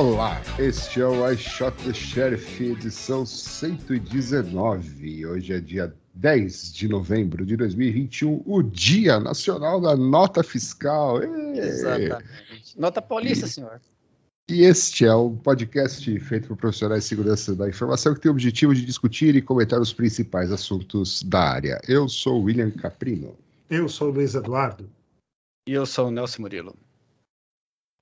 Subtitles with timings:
[0.00, 5.26] Olá, este é o I Shot the Sheriff, edição 119.
[5.26, 11.22] Hoje é dia 10 de novembro de 2021, o Dia Nacional da Nota Fiscal.
[11.54, 12.24] Exatamente.
[12.78, 13.78] Nota paulista, senhor.
[14.48, 18.32] E este é um podcast feito por profissionais de segurança da informação que tem o
[18.32, 21.78] objetivo de discutir e comentar os principais assuntos da área.
[21.86, 23.36] Eu sou o William Caprino.
[23.68, 24.88] Eu sou o Luiz Eduardo.
[25.68, 26.74] E eu sou o Nelson Murilo.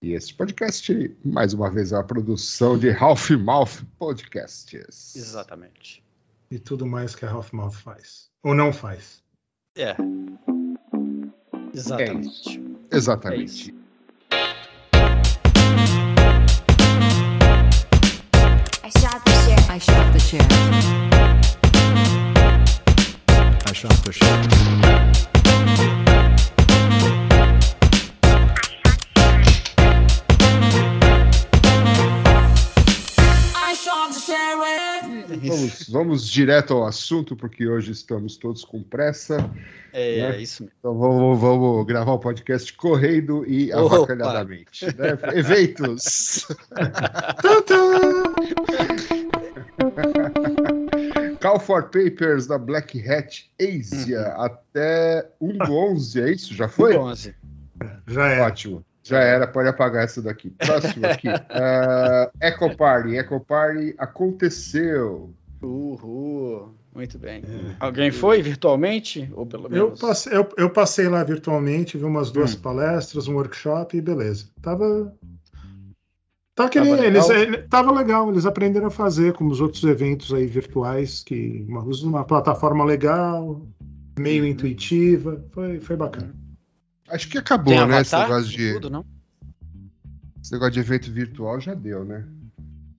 [0.01, 5.17] E este podcast, mais uma vez, é uma produção de Half Mouth Podcasts.
[5.17, 6.05] Exatamente.
[6.53, 8.31] E tudo mais que a Half Mouth faz.
[8.45, 9.21] Ou não faz.
[9.77, 9.97] É.
[11.75, 12.61] Exatamente.
[12.93, 13.75] É Exatamente.
[13.75, 14.49] É
[18.87, 19.69] I shot the sheriff.
[19.69, 20.53] I shot the sheriff.
[23.67, 25.88] I shot the sheriff.
[35.47, 39.39] Vamos, vamos direto ao assunto, porque hoje estamos todos com pressa.
[39.93, 40.43] É, Né?
[40.43, 40.77] isso mesmo.
[40.79, 43.97] Então vamos, vamos gravar o podcast correndo e Opa!
[43.97, 44.85] avacalhadamente.
[44.87, 45.19] né?
[45.35, 46.47] Eventos.
[51.41, 56.55] Call for Papers da Black Hat Asia até 1 do 11, é isso?
[56.55, 56.97] Já foi?
[56.97, 57.35] 11.
[58.07, 58.41] Já é.
[58.43, 58.85] Ótimo.
[59.09, 60.51] Já era, pode apagar essa daqui.
[60.51, 61.29] Próximo aqui.
[61.51, 63.17] Uh, Echo Party.
[63.17, 65.33] Echo Party aconteceu.
[65.63, 66.75] Uhul.
[66.95, 67.43] Muito bem.
[67.81, 69.31] Alguém foi virtualmente?
[69.35, 70.01] Ou pelo Eu menos?
[70.01, 72.61] passei, eu, eu passei lá virtualmente, vi umas duas Hum.
[72.61, 74.47] palestras, um workshop e beleza.
[74.61, 75.15] Tava.
[76.55, 77.31] Tava que nem Tava eles.
[77.31, 81.85] ele- Tava legal, eles aprenderam a fazer, como os outros eventos aí virtuais, que uma,
[81.85, 83.63] usam uma plataforma legal,
[84.19, 84.49] meio Uhum.
[84.51, 85.45] intuitiva.
[85.53, 86.35] Foi, foi bacana.
[87.09, 88.01] Acho que acabou, Tem né?
[88.01, 88.37] Esse avatar?
[88.37, 89.07] negócio, de, Tudo, não?
[90.43, 92.27] esse negócio de evento virtual já deu, né?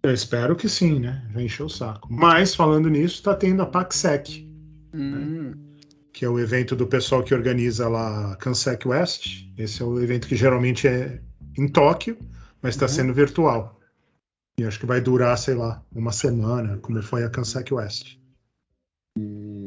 [0.03, 1.28] Eu espero que sim, né?
[1.34, 2.08] Já encheu o saco.
[2.12, 4.48] Mas, falando nisso, tá tendo a PACSEC.
[4.94, 5.53] Hum,
[6.14, 9.46] que é o evento do pessoal que organiza lá a Kansec West.
[9.58, 11.22] Esse é o evento que geralmente é
[11.58, 12.18] em Tóquio,
[12.62, 13.80] mas está sendo virtual.
[14.59, 18.18] E acho que vai durar, sei lá, uma semana, como foi a Kansec West.
[19.18, 19.59] Hum,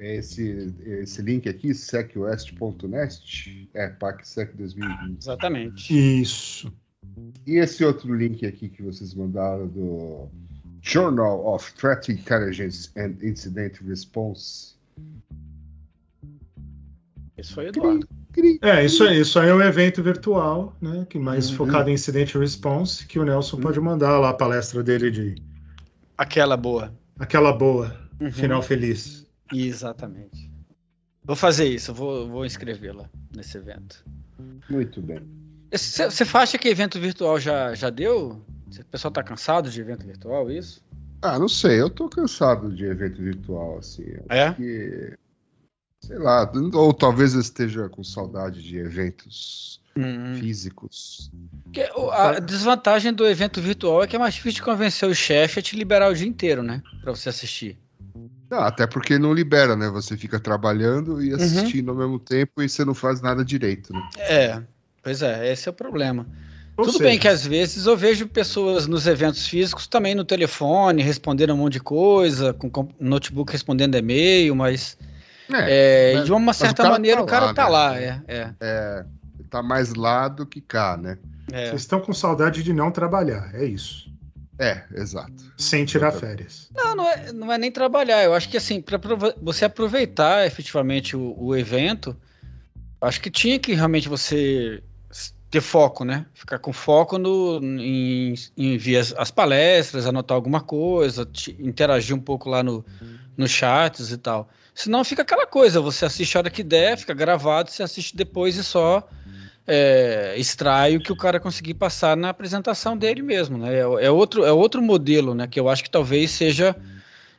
[0.00, 5.18] esse, esse link aqui, secwest.net, é PACSEC 2020.
[5.18, 6.20] exatamente.
[6.22, 6.72] Isso.
[7.46, 10.28] E esse outro link aqui que vocês mandaram do
[10.82, 14.74] Journal of Threat Intelligence and Incident Response.
[17.36, 18.06] Esse foi o Eduardo.
[18.62, 21.06] É, isso aí, isso aí é um evento virtual, né?
[21.08, 21.56] Que mais Uhum.
[21.56, 25.34] focado em incident response, que o Nelson pode mandar lá a palestra dele de
[26.16, 26.94] Aquela boa.
[27.18, 28.30] aquela boa, Uhum.
[28.30, 29.19] final feliz.
[29.52, 30.50] Exatamente.
[31.24, 34.04] Vou fazer isso, vou, vou inscrevê-la nesse evento.
[34.68, 35.20] Muito bem.
[35.70, 38.44] Você acha que evento virtual já, já deu?
[38.78, 40.82] O pessoal tá cansado de evento virtual, isso?
[41.22, 44.04] Ah, não sei, eu tô cansado de evento virtual, assim.
[44.28, 44.52] É?
[44.54, 45.16] que,
[46.00, 50.36] sei lá, ou talvez eu esteja com saudade de eventos Hum.
[50.36, 51.30] físicos.
[51.64, 51.82] Porque
[52.12, 55.62] a desvantagem do evento virtual é que é mais difícil de convencer o chefe a
[55.62, 56.82] te liberar o dia inteiro, né?
[57.02, 57.76] Pra você assistir.
[58.50, 59.88] Não, até porque não libera, né?
[59.90, 61.22] Você fica trabalhando Uhum.
[61.22, 64.02] e assistindo ao mesmo tempo e você não faz nada direito, né?
[64.18, 64.60] É,
[65.02, 66.26] pois é, esse é o problema.
[66.76, 70.24] Ou Tudo seja, bem que às vezes eu vejo pessoas nos eventos físicos também no
[70.24, 74.96] telefone, respondendo um monte de coisa, com notebook respondendo e-mail, mas
[75.52, 77.70] é, mas- de uma o certa cara maneira tá o cara lá, tá né?
[77.70, 79.04] lá, é, é,
[79.50, 81.18] tá mais lá do que cá, né?
[81.52, 81.66] é.
[81.68, 84.10] Vocês estão com saudade de não trabalhar, é isso.
[84.60, 85.32] É, exato.
[85.56, 86.68] Sem tirar férias.
[86.76, 88.22] Não, não é, não é nem trabalhar.
[88.22, 88.98] Eu acho que assim, para
[89.40, 92.14] você aproveitar efetivamente o, o evento,
[93.00, 94.82] acho que tinha que realmente você
[95.50, 96.26] ter foco, né?
[96.34, 102.14] Ficar com foco no, em, em ver as, as palestras, anotar alguma coisa, te- interagir
[102.14, 102.84] um pouco lá no,
[103.38, 104.50] nos chats e tal.
[104.74, 108.56] Senão fica aquela coisa, você assiste a hora que der, fica gravado, você assiste depois
[108.56, 109.08] e só
[109.72, 113.76] é, o que o cara conseguir passar na apresentação dele mesmo, né?
[113.76, 115.46] É, é outro, é outro modelo, né?
[115.46, 116.74] Que eu acho que talvez seja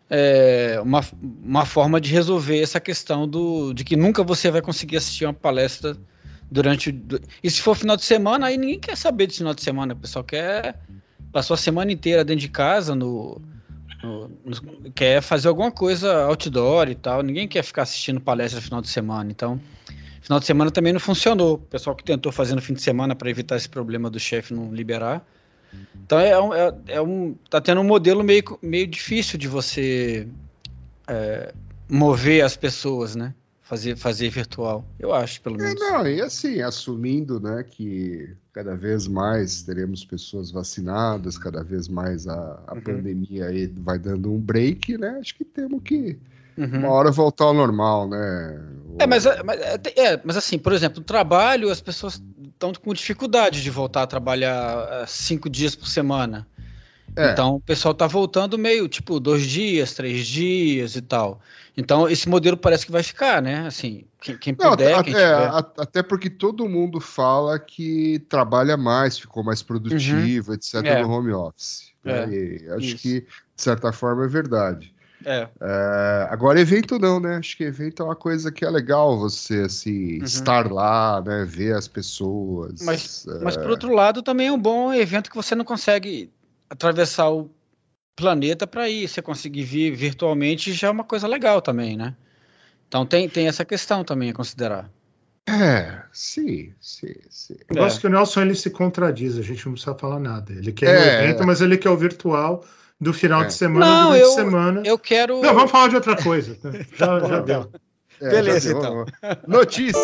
[0.09, 4.97] é, uma, uma forma de resolver essa questão do, de que nunca você vai conseguir
[4.97, 5.97] assistir uma palestra
[6.49, 6.97] durante.
[7.43, 9.93] E se for final de semana, aí ninguém quer saber desse final de semana.
[9.93, 10.79] O pessoal quer.
[11.31, 13.41] Passou a semana inteira dentro de casa, no,
[14.03, 17.23] no- no- quer fazer alguma coisa outdoor e tal.
[17.23, 19.31] Ninguém quer ficar assistindo palestra final de semana.
[19.31, 19.59] Então,
[20.21, 21.55] final de semana também não funcionou.
[21.55, 24.53] O pessoal que tentou fazer no fim de semana para evitar esse problema do chefe
[24.53, 25.25] não liberar.
[26.05, 27.35] Então é um, é, é um.
[27.49, 30.27] Tá tendo um modelo meio, meio difícil de você
[31.07, 31.53] é,
[31.89, 33.33] mover as pessoas, né?
[33.61, 34.85] fazer, fazer virtual.
[34.99, 35.79] Eu acho, pelo É, menos.
[35.79, 42.27] não, e assim, assumindo né, que cada vez mais teremos pessoas vacinadas, cada vez mais
[42.27, 42.81] a, a Uhum.
[42.81, 45.17] pandemia aí vai dando um break, né?
[45.21, 46.19] Acho que temos que
[46.57, 46.79] Uhum.
[46.79, 48.61] uma hora voltar ao normal, né?
[48.99, 49.59] É, mas, mas,
[49.95, 54.07] é, mas assim, por exemplo, no trabalho as pessoas estão com dificuldade de voltar a
[54.07, 56.47] trabalhar eh, cinco dias por semana.
[57.15, 57.31] É.
[57.31, 61.41] Então o pessoal tá voltando meio, tipo, dois dias, três dias e tal.
[61.75, 63.65] Então esse modelo parece que vai ficar, né?
[63.65, 65.33] Assim, quem, quem Não, puder, até, quem é,
[65.77, 70.75] até porque todo mundo fala que trabalha mais, ficou mais produtivo, etc.
[70.85, 71.01] É.
[71.01, 71.91] no home office.
[72.03, 72.29] né?
[72.33, 72.97] É, acho isso.
[72.97, 74.93] que, de certa forma, é verdade.
[75.25, 77.37] É, É, agora, evento não, né?
[77.37, 80.23] Acho que evento é uma coisa que é legal você assim, Uhum.
[80.23, 81.45] estar lá, né?
[81.45, 82.81] Ver as pessoas.
[82.81, 86.31] Mas, é, mas por outro lado também é um bom evento que você não consegue
[86.69, 87.49] atravessar o
[88.15, 89.07] planeta para ir.
[89.07, 92.15] Você conseguir vir virtualmente já é uma coisa legal também, né?
[92.87, 94.89] Então tem, tem essa questão também a considerar.
[95.47, 97.55] É, sim, sim, sim.
[97.69, 97.79] Eu É.
[97.79, 100.51] gosto que o Nelson ele se contradiz, a gente não precisa falar nada.
[100.53, 101.45] Ele quer É, o evento, é.
[101.45, 102.63] mas ele quer o virtual
[103.01, 103.47] do final É.
[103.47, 104.83] de semana, Não, eu- semana.
[104.85, 105.41] Eu quero.
[105.41, 106.57] Não, vamos falar de outra coisa.
[106.63, 106.85] né?
[106.95, 107.43] Já, bom, já então.
[107.43, 107.71] deu.
[108.21, 109.39] É, Beleza, já deu, então.
[109.47, 110.01] Notícias!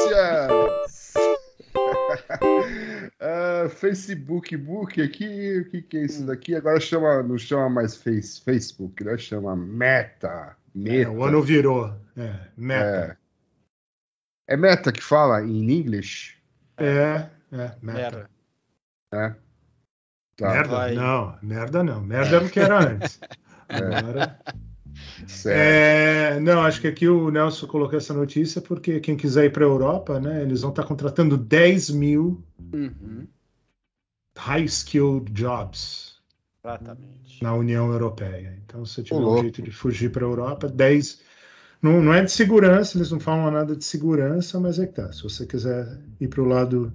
[3.19, 6.55] Ah, Facebook Book aqui, o que, que é isso daqui?
[6.55, 9.17] Agora chama, não chama mais face, Facebook, né?
[9.17, 10.55] Chama Meta.
[10.73, 10.95] Meta.
[10.95, 11.94] É, o ano virou.
[12.15, 13.17] É, meta.
[14.47, 14.53] É.
[14.53, 16.33] É Meta que fala em inglês?
[16.77, 18.29] É, é, meta.
[19.11, 19.38] Era.
[20.37, 20.69] Tá, merda?
[20.69, 20.95] vai.
[20.95, 22.01] Não, merda não.
[22.01, 23.19] Merda é o que era antes.
[23.69, 23.95] É.
[23.97, 24.39] Agora,
[25.45, 29.65] é, não, acho que aqui o Nelson colocou essa notícia porque quem quiser ir para
[29.65, 32.41] a Europa, né, eles vão estar contratando 10 mil
[32.73, 33.27] Uhum,
[34.37, 36.21] high-skilled jobs
[36.63, 37.43] exatamente.
[37.43, 38.57] na União Europeia.
[38.63, 41.21] Então, se tiver Ô, um jeito de fugir para a Europa, 10.
[41.81, 45.11] Não, não é de segurança, eles não falam nada de segurança, mas é que tá.
[45.11, 46.94] Se você quiser ir para o lado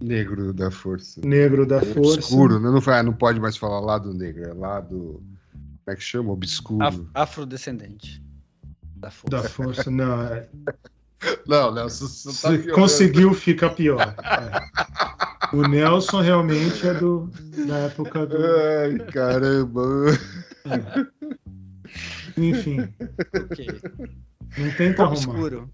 [0.00, 1.20] Negro da força.
[1.24, 2.18] negro da força.
[2.18, 2.70] Obscuro, né?
[2.70, 5.22] Não, vai- não pode mais falar lado negro, é lado.
[5.52, 6.32] Como é que chama?
[6.32, 6.84] Obscuro.
[6.84, 8.22] Af- afrodescendente.
[8.96, 9.36] Da força.
[9.42, 10.22] Da força, não.
[10.22, 10.48] é-
[11.48, 12.74] Não, Nelson, você tá Se piorando.
[12.74, 14.00] conseguiu, fica pior.
[14.22, 15.56] É.
[15.56, 17.30] O Nelson realmente é do,
[17.66, 18.36] da época do.
[18.36, 19.82] Ai, caramba.
[22.36, 22.80] Enfim,
[23.34, 23.66] Ok.
[24.58, 25.16] não tenta arrumar.
[25.16, 25.70] Obscuro.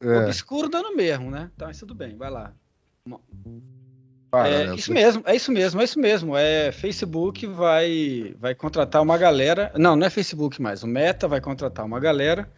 [0.00, 1.50] É, Obscuro dá no mesmo, né?
[1.54, 2.52] Então, mas tudo bem, vai lá.
[4.30, 4.74] Para, é Nelson.
[4.74, 6.36] isso mesmo, é isso mesmo, é isso mesmo.
[6.36, 9.72] É Facebook vai vai contratar uma galera.
[9.76, 10.82] Não, não é Facebook mais.
[10.82, 12.50] O Meta vai contratar uma galera.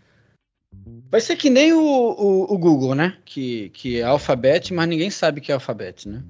[1.11, 3.19] Vai ser que nem o, o, o Google, né?
[3.25, 6.23] Que, que é Alphabet, mas ninguém sabe que é Alphabet, né?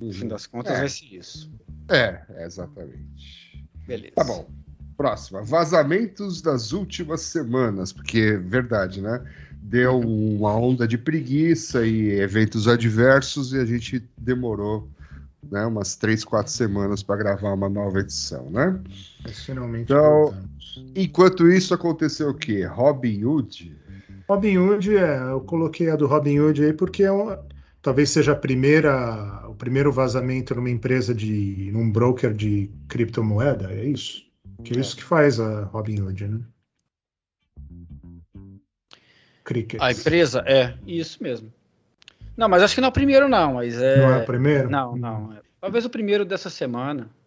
[0.00, 0.78] No fim das contas, É.
[0.80, 1.50] vai ser isso.
[1.88, 3.66] É, exatamente.
[3.86, 4.14] Beleza.
[4.14, 4.46] Tá bom.
[4.96, 5.42] Próxima.
[5.42, 9.22] Vazamentos das últimas semanas, porque é verdade, né?
[9.66, 14.86] Deu uma onda de preguiça e eventos adversos e a gente demorou
[15.50, 18.78] né, umas três, quatro semanas para gravar uma nova edição, né?
[19.22, 20.54] Mas finalmente Então- voltamos.
[20.94, 22.64] Enquanto isso, aconteceu o quê?
[22.66, 23.74] Robin Hood?
[24.28, 27.40] Robin Hood, é, eu coloquei a do Robin Hood aí porque é uma,
[27.80, 33.84] talvez seja a primeira, o primeiro vazamento numa empresa de, num broker de criptomoeda, é
[33.84, 34.22] isso?
[34.62, 36.40] Que é isso que faz a Robin Hood, né?
[39.44, 39.80] Cricket.
[39.80, 41.52] A empresa é isso mesmo.
[42.36, 43.54] Não, mas acho que não é o primeiro, não.
[43.54, 43.98] Mas é.
[43.98, 44.70] Não é o primeiro?
[44.70, 45.32] Não, não.
[45.32, 45.40] é.
[45.60, 47.08] Talvez o primeiro dessa semana.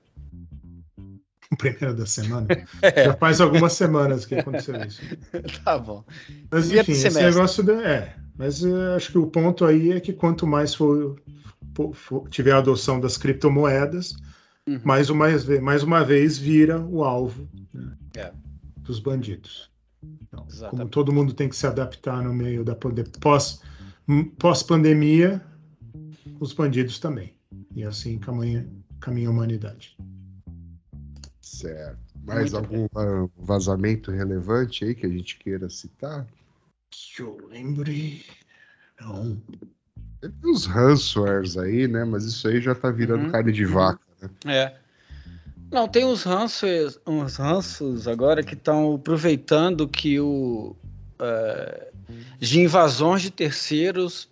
[1.50, 2.45] O primeiro da semana.
[2.81, 3.05] É.
[3.05, 5.01] Já faz algumas semanas que aconteceu isso.
[5.63, 6.03] Tá bom.
[6.51, 8.15] Mas Primeiro enfim, esse negócio da- é.
[8.38, 11.17] Mas eh, acho que o ponto aí é que quanto mais for,
[11.74, 14.13] for- for- tiver a adoção das criptomoedas,
[14.67, 14.81] Uhum.
[14.83, 15.27] mais uma,
[15.62, 18.31] mais uma vez vira o alvo né, É.
[18.79, 19.71] dos bandidos.
[20.22, 22.76] Então, como todo mundo tem que se adaptar no meio da
[23.20, 23.62] pós
[24.08, 25.42] hum, pós-pandemia,
[26.40, 27.34] os bandidos também.
[27.76, 28.68] E assim caminha,
[29.00, 29.98] caminha a humanidade.
[31.42, 32.00] Certo.
[32.24, 36.28] Mais Muito algum ah, vazamento relevante aí que a gente queira citar?
[36.90, 38.26] Que eu lembre.
[39.00, 39.42] Não.
[40.20, 42.04] Teve uns ransomwares aí, né?
[42.04, 43.32] Mas isso aí já tá virando Uhum.
[43.32, 44.02] carne de vaca.
[44.22, 44.30] né?
[44.46, 44.87] É.
[45.71, 50.75] Não, tem uns ranços, uns ranços agora que estão aproveitando que o.
[51.19, 51.88] é,
[52.39, 54.29] de invasões de terceiros.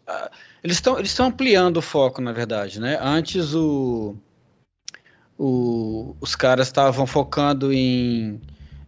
[0.64, 2.98] eles estão eles ampliando o foco, na verdade, né?
[3.02, 4.16] Antes o,
[5.38, 8.40] o- os caras estavam focando em,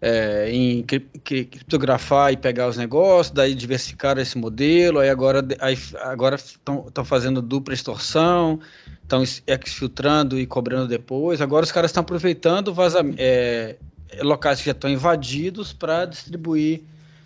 [0.01, 6.35] é, em cri- cri- criptografar e pegar os negócios, daí diversificaram esse modelo, aí agora
[6.35, 8.59] estão fazendo dupla extorsão,
[9.01, 11.41] estão exfiltrando e cobrando depois.
[11.41, 12.73] Agora os caras estão aproveitando
[13.17, 13.75] é,
[14.09, 16.81] é, locais que já estão invadidos para distribuir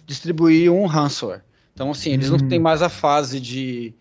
[0.06, 1.42] distribuir um ransomware.
[1.74, 2.48] Então, assim, eles não Hum.
[2.48, 3.94] têm mais a fase de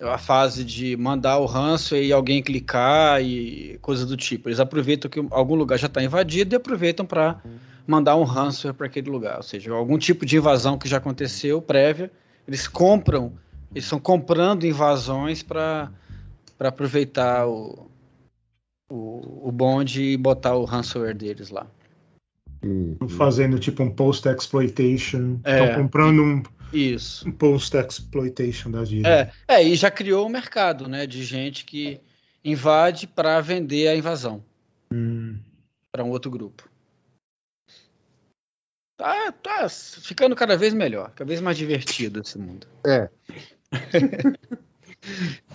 [0.00, 4.48] a fase de mandar o ransomware e alguém clicar e coisa do tipo.
[4.48, 7.40] Eles aproveitam que algum lugar já está invadido e aproveitam para
[7.88, 9.38] mandar um ransomware para aquele lugar.
[9.38, 12.12] Ou seja, algum tipo de invasão que já aconteceu prévia,
[12.46, 13.32] eles compram,
[13.72, 15.90] eles estão comprando invasões para
[16.60, 17.90] aproveitar o,
[18.90, 21.66] o, o bonde e botar o ransomware deles lá.
[22.62, 25.40] Hum, Fazendo tipo um post-exploitation.
[25.42, 25.62] É.
[25.62, 27.26] Estão comprando um, Isso.
[27.26, 29.08] um post-exploitation da vida.
[29.08, 32.00] É, é, e já criou um mercado, né, de gente que
[32.44, 34.44] invade para vender a invasão
[34.92, 35.38] Hum.
[35.90, 36.67] para um outro grupo.
[38.98, 42.66] Tá, tá ficando cada vez melhor, cada vez mais divertido esse mundo.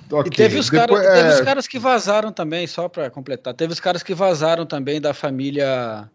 [0.09, 0.31] ok.
[0.31, 3.53] E teve os, cara- Depois- teve os é, caras que vazaram também, só para completar,
[3.53, 6.09] teve os caras que vazaram também da família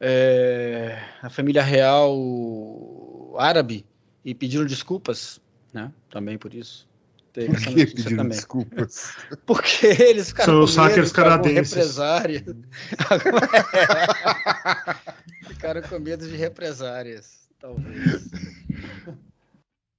[0.00, 3.84] é, a família real árabe
[4.24, 5.38] e pediram desculpas,
[5.72, 5.92] né?
[6.10, 6.88] Também por isso.
[7.32, 8.28] Teve Por que pediram também.
[8.36, 9.14] desculpas?
[9.46, 11.72] Porque eles ficaram São com os hackers canadenses.
[11.74, 12.42] represária.
[15.46, 18.28] ficaram com medo de represárias, talvez.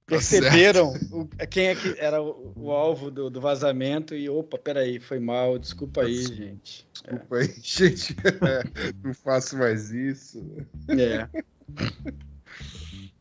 [0.06, 5.00] Perceberam o- quem é que era o, o alvo do, do vazamento e opa, peraí,
[5.00, 6.86] foi mal, desculpa aí, gente.
[6.92, 8.14] Desculpa aí, gente.
[9.02, 10.44] Não faço mais isso.
[10.88, 11.26] É,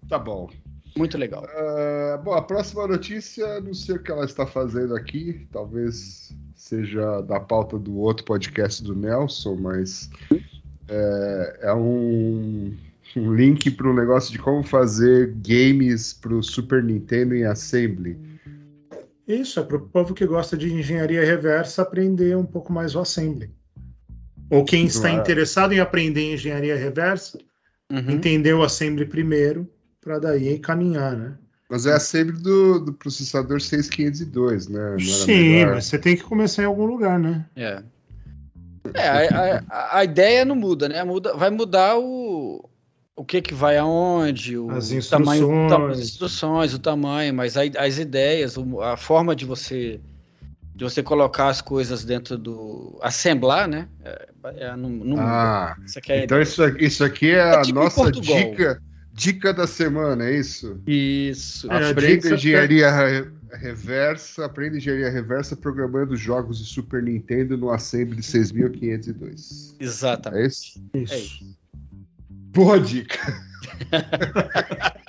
[0.09, 0.49] Tá bom.
[0.97, 1.45] muito legal.
[1.49, 7.21] Ah, bom, a próxima notícia, não sei o que ela está fazendo aqui, talvez seja
[7.21, 10.09] da pauta do outro podcast do Nelson, mas
[10.93, 12.75] é, é um,
[13.15, 18.17] um link para um negócio de como fazer games para o Super Nintendo em Assembly.
[19.27, 22.99] Isso, é para o povo que gosta de engenharia reversa aprender um pouco mais o
[22.99, 23.49] assembly.
[24.49, 25.13] Ou quem está é.
[25.13, 27.39] interessado em aprender engenharia reversa,
[27.91, 28.11] Uhum.
[28.11, 29.69] entender o assembly primeiro,
[30.01, 31.37] para daí caminhar, né?
[31.69, 34.79] Mas é Assembly do, do processador 6502, né?
[34.79, 35.75] Não era Sim, melhor?
[35.75, 37.45] mas você tem que começar em algum lugar, né?
[37.55, 37.81] É.
[38.95, 41.03] É, a, a- a ideia não muda, né?
[41.03, 42.69] Muda, vai mudar o,
[43.15, 45.91] o que que vai aonde, o As tamanho, o ta- instruções.
[45.97, 49.99] as instruções, o tamanho, mas a- as ideias, a forma de você
[50.75, 53.87] de você colocar as coisas dentro do assemblar, né?
[54.03, 55.21] É, é, não, não muda.
[55.21, 58.81] Ah, Isso aqui é então isso aqui, isso aqui é, a tipo nossa dica,
[59.13, 60.81] dica da semana, é isso?
[60.87, 61.71] isso.
[61.71, 67.57] É, a Aprenda dica- engenharia re- reversa, aprenda engenharia reversa programando jogos de Super Nintendo
[67.57, 69.75] no Assembly 6502.
[69.79, 70.43] Exatamente.
[70.43, 70.83] É isso?
[70.93, 71.13] Isso.
[71.13, 71.57] É isso.
[72.29, 73.19] Boa dica.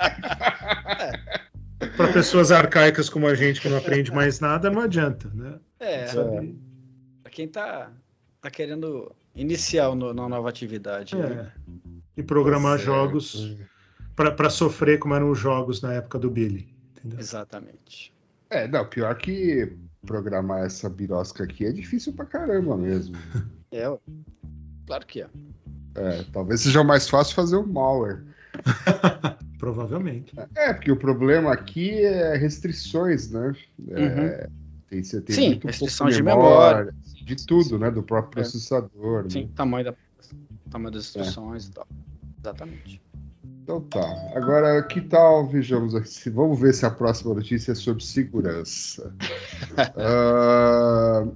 [1.97, 5.59] Para pessoas arcaicas como a gente que não aprende mais nada, não adianta, né?
[5.79, 6.59] É, Sabe?
[7.23, 7.91] pra quem tá,
[8.41, 11.15] tá querendo iniciar no- uma nova atividade.
[11.17, 11.53] né?
[11.67, 11.71] É.
[12.17, 13.57] E programar Tá jogos
[14.17, 16.73] para sofrer como eram os jogos na época do Billy.
[16.97, 17.19] entendeu?
[17.19, 18.14] Exatamente.
[18.55, 23.17] É, não, pior que programar essa birosca aqui é difícil pra caramba mesmo.
[23.77, 23.93] É,
[24.87, 25.27] claro que é.
[25.97, 28.23] É, talvez seja mais fácil fazer um malware.
[29.59, 30.33] Provavelmente.
[30.55, 33.53] É, porque o problema aqui é restrições, né?
[33.91, 34.49] É,
[34.89, 35.43] tem, você tem Uhum.
[35.43, 36.95] Sim, muito pouco restrição de memória.
[37.25, 37.91] de tudo, né?
[37.91, 38.43] Do próprio É.
[38.43, 39.29] processador.
[39.29, 39.49] Sim, Né?
[39.57, 39.95] tamanho, da,
[40.71, 41.89] tamanho das instruções e tal.
[42.41, 43.03] Exatamente.
[43.65, 44.05] Então tá.
[44.35, 49.13] Agora, que tal, vejamos aqui, vamos ver se a próxima notícia é sobre segurança.
[49.97, 51.27] Ah,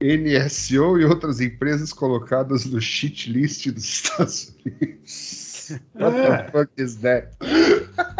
[0.00, 5.46] NSO e outras empresas colocadas no cheat list dos Estados Unidos.
[5.94, 6.42] What É.
[6.44, 7.28] the fuck is that?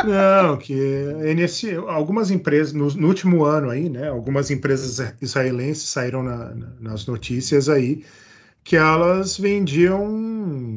[0.05, 0.75] Não, que
[1.35, 4.09] NS, algumas empresas, no, no último ano aí, né?
[4.09, 8.05] Algumas empresas israelenses saíram na- na- nas notícias aí
[8.65, 10.76] que elas vendiam é,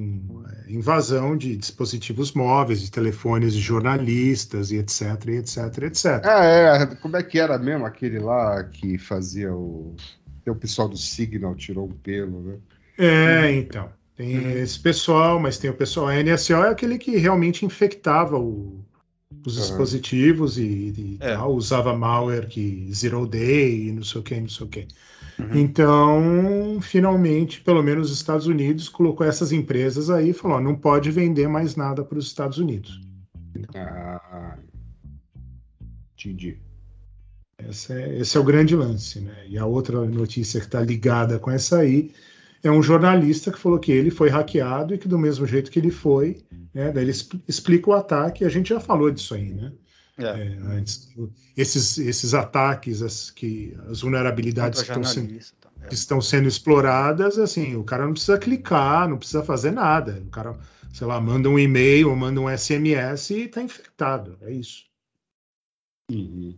[0.70, 6.06] invasão de dispositivos móveis, de telefones de jornalistas e etc, e etc, etc.
[6.24, 6.86] Ah, é.
[6.96, 9.96] Como é que era mesmo aquele lá que fazia o.
[10.48, 12.58] O pessoal do Signal tirou um pelo, né?
[12.98, 13.90] É, então.
[14.16, 16.08] Tem esse pessoal, mas tem o pessoal.
[16.08, 18.84] A NSO é aquele que realmente infectava o-
[19.46, 19.62] os Uhum.
[19.62, 21.36] dispositivos e, e É.
[21.36, 24.88] tal, usava malware que zero day e não sei o que, não sei o que.
[25.39, 25.58] Uhum.
[25.58, 30.75] Então, finalmente, pelo menos os Estados Unidos colocou essas empresas aí e falou: ó, não
[30.75, 33.00] pode vender mais nada para os Estados Unidos.
[33.74, 34.58] Ah,
[36.13, 36.58] entendi.
[37.67, 39.46] Esse é, esse é o grande lance, né?
[39.48, 42.12] E a outra notícia que está ligada com essa aí
[42.63, 45.79] é um jornalista que falou que ele foi hackeado e que do mesmo jeito que
[45.79, 46.38] ele foi,
[46.74, 46.91] né?
[46.91, 48.46] Daí ele expl- explica o ataque.
[48.46, 49.72] A gente já falou disso aí, né?
[50.20, 50.24] É.
[50.24, 51.10] É, antes,
[51.56, 55.70] esses, esses ataques, as, que as vulnerabilidades que estão, sendo, tá.
[55.82, 55.88] É.
[55.88, 60.22] que estão sendo exploradas, assim, o cara não precisa clicar, não precisa fazer nada.
[60.26, 60.58] O cara,
[60.94, 64.38] sei lá, manda um e-mail ou manda um SMS e está infectado.
[64.42, 64.86] É isso.
[66.12, 66.58] Uhum.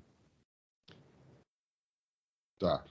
[2.60, 2.84] Tá.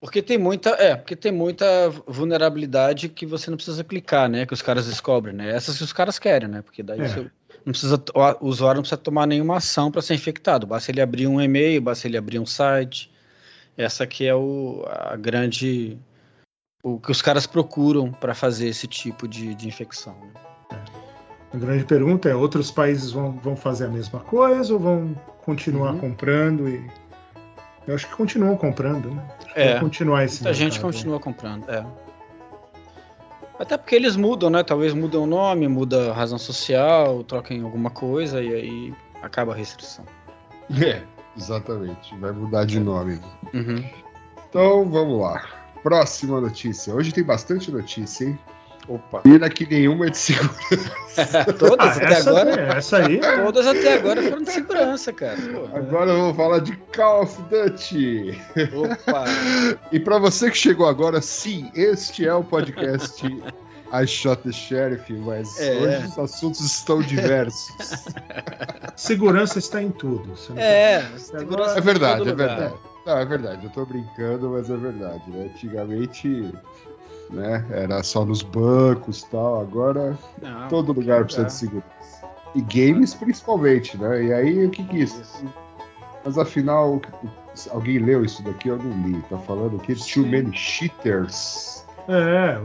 [0.00, 4.44] Porque tem muita, é, porque tem muita vulnerabilidade que você não precisa clicar, né?
[4.44, 5.50] Que os caras descobrem, né?
[5.50, 6.62] Essas que os caras querem, né?
[6.62, 7.08] Porque daí É.
[7.08, 7.30] você
[7.66, 8.02] não precisa,
[8.40, 10.66] o usuário não precisa tomar nenhuma ação para ser infectado.
[10.66, 13.10] Basta ele abrir um e-mail, basta ele abrir um site.
[13.76, 15.98] Essa aqui é o, a grande,
[16.82, 20.14] o que os caras procuram para fazer esse tipo de, de infecção.
[20.70, 20.80] né?
[21.52, 25.92] A grande pergunta é: outros países vão, vão fazer a mesma coisa ou vão continuar
[25.94, 25.98] Uhum.
[26.00, 26.68] comprando?
[26.68, 26.88] E...
[27.86, 29.26] Eu acho que continuam comprando, né?
[29.44, 31.84] Acho que É, continuar esse Muita gente mercado, continua comprando, é.
[33.58, 34.62] Até porque eles mudam, né?
[34.62, 39.56] Talvez mudam o nome, muda a razão social, troquem alguma coisa e aí acaba a
[39.56, 40.04] restrição.
[40.84, 41.00] É,
[41.36, 42.12] exatamente.
[42.18, 43.20] Vai mudar de nome.
[43.54, 43.88] Uhum.
[44.48, 45.40] Então vamos lá.
[45.80, 46.92] Próxima notícia.
[46.92, 48.38] Hoje tem bastante notícia, hein?
[48.88, 49.20] Opa.
[49.20, 51.44] Pena que nenhuma é de segurança.
[51.58, 52.60] todas Ah, até essa, agora.
[52.74, 55.36] é, essa aí é Todas até agora foram de segurança, cara.
[55.36, 58.40] Pô, Agora eu vou falar de Call of Duty.
[58.74, 59.24] Opa.
[59.90, 63.26] E para você que chegou agora, sim, este é o podcast
[63.92, 65.74] I Shot the Sheriff, mas É.
[65.76, 67.72] hoje os assuntos estão diversos.
[68.96, 70.32] segurança está em tudo.
[70.56, 71.02] É,
[71.76, 72.74] É verdade, é verdade.
[73.04, 75.48] Não, é verdade, eu tô brincando, mas é verdade, né?
[75.54, 76.52] Antigamente,
[77.30, 81.52] né, era só nos bancos e tal, agora Não, todo lugar precisa lugar.
[81.52, 81.96] de segurança.
[82.54, 84.24] E games principalmente, né?
[84.24, 85.44] E aí, o que que é isso?
[86.24, 87.00] Mas afinal,
[87.70, 88.68] alguém leu isso daqui?
[88.68, 89.20] Eu não li.
[89.28, 91.75] Tá falando que too many cheaters.
[92.08, 92.56] É,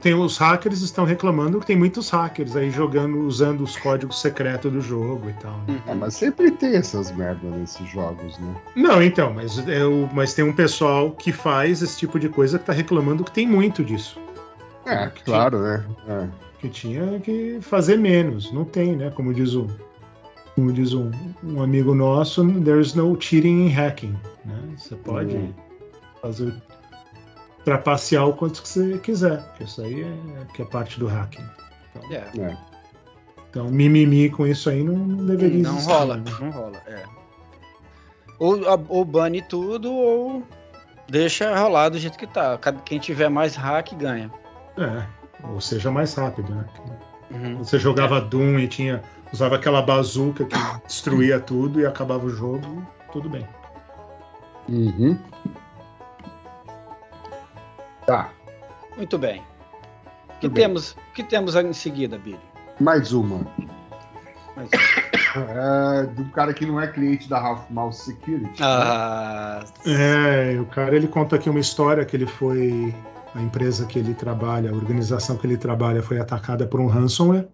[0.00, 4.72] tem, os hackers estão reclamando que tem muitos hackers aí jogando, usando os códigos secretos
[4.72, 5.58] do jogo e tal.
[5.68, 5.80] né?
[5.86, 8.54] Ah, mas sempre tem essas merdas nesses jogos, né?
[8.74, 12.58] Não, então, mas, é o- mas tem um pessoal que faz esse tipo de coisa
[12.58, 14.18] que tá reclamando que tem muito disso.
[14.86, 15.84] É, claro, né?
[16.08, 16.26] É.
[16.60, 18.50] Que tinha que fazer menos.
[18.50, 19.10] Não tem, né?
[19.10, 19.66] Como diz, o,
[20.54, 21.10] como diz um,
[21.44, 24.16] um amigo nosso, there's no cheating in hacking.
[24.44, 24.58] Né?
[24.76, 25.52] Você pode Hum.
[26.22, 26.54] fazer
[27.66, 29.44] trapacear o quanto que você quiser.
[29.60, 31.44] Isso aí é, que é parte do hacking.
[31.96, 32.24] Então, É.
[32.38, 32.56] É.
[33.50, 35.92] então, mimimi com isso aí não, não deveria Não existir.
[35.92, 36.24] rola, né?
[36.40, 37.02] não rola, é.
[38.38, 40.44] Ou, ou bane tudo, ou
[41.08, 42.56] deixa rolar do jeito que tá.
[42.84, 44.30] Quem tiver mais hack ganha.
[44.78, 45.04] É,
[45.42, 46.64] ou seja, mais rápido, né?
[47.32, 47.58] Uhum.
[47.58, 49.02] Você jogava Doom e tinha
[49.32, 53.44] usava aquela bazuca que destruía tudo e acabava o jogo, tudo bem.
[54.68, 55.18] Uhum.
[58.06, 58.30] Tá,
[58.96, 59.42] Muito bem.
[60.36, 62.38] O que temos, o que temos em seguida, Billy?
[62.80, 63.40] mais uma.
[64.54, 64.68] Mais
[65.36, 68.62] É, de um cara que não é cliente da Half Mouse Security.
[68.62, 72.94] Ah, É, o cara ele conta aqui uma história que ele foi
[73.34, 77.46] a empresa que ele trabalha, a organização que ele trabalha foi atacada por um ransomware.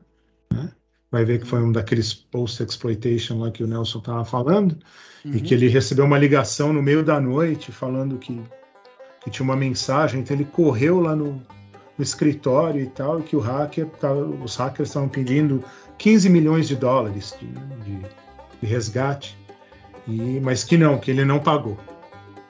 [0.53, 0.71] né?
[1.11, 4.79] Vai ver que foi um daqueles post exploitation lá que o Nelson estava falando
[5.25, 8.41] e que ele recebeu uma ligação no meio da noite falando que,
[9.25, 11.33] que tinha uma mensagem, então ele correu lá no,
[11.97, 15.63] no escritório e tal, e que o hacker, tava- os hackers estavam pedindo
[15.99, 17.47] 15 milhões de dólares de,
[17.85, 18.07] de-
[18.61, 19.37] de resgate,
[20.09, 21.77] e, mas que não, que ele não pagou.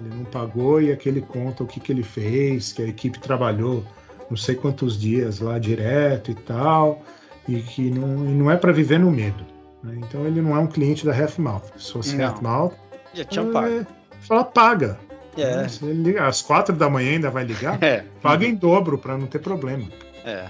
[0.00, 3.85] Ele não pagou e aquele conta o que, que ele fez, que a equipe trabalhou
[4.30, 7.02] não sei quantos dias lá direto e tal,
[7.46, 9.44] e que não, e não é para viver no medo.
[9.82, 9.94] né?
[9.98, 11.64] Então ele não é um cliente da Half-Mouth.
[11.76, 12.24] Se fosse Não.
[12.26, 12.72] Half-Mouth,
[13.12, 13.66] já tinha pago.
[13.68, 13.87] é,
[14.20, 14.98] fala paga.
[15.36, 15.56] É.
[15.56, 15.66] Né?
[15.82, 18.04] Ele às quatro da manhã ainda vai ligar, É.
[18.20, 19.86] paga em dobro para não ter problema.
[20.24, 20.46] É.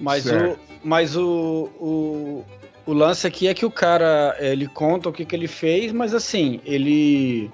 [0.00, 2.44] mas o, mas o, o,
[2.86, 6.14] o lance aqui é que o cara ele conta o que, que ele fez, mas
[6.14, 7.50] assim ele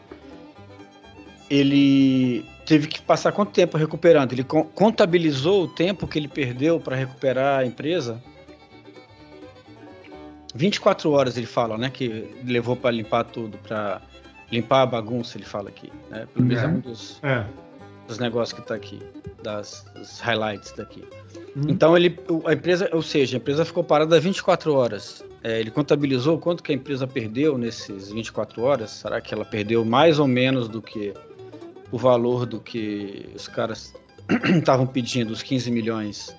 [1.50, 4.32] ele teve que passar quanto tempo recuperando?
[4.32, 8.22] Ele con- contabilizou o tempo que ele perdeu para recuperar a empresa?
[10.54, 11.90] 24 horas ele fala, né?
[11.90, 14.00] Que levou para limpar tudo, para
[14.50, 15.92] limpar a bagunça, ele fala aqui.
[16.10, 16.26] Né?
[16.34, 16.74] Pelo menos é Uhum.
[16.74, 17.44] um dos, É.
[18.08, 19.00] dos negócios que tá aqui,
[19.42, 21.04] das, dos highlights daqui.
[21.56, 21.62] Hum.
[21.68, 25.24] Então ele, a empresa, ou seja, a empresa ficou parada 24 horas.
[25.42, 28.90] É, ele contabilizou quanto que a empresa perdeu nesses 24 horas.
[28.90, 31.14] Será que ela perdeu mais ou menos do que
[31.90, 33.94] o valor do que os caras
[34.58, 36.34] estavam pedindo, os 15 milhões?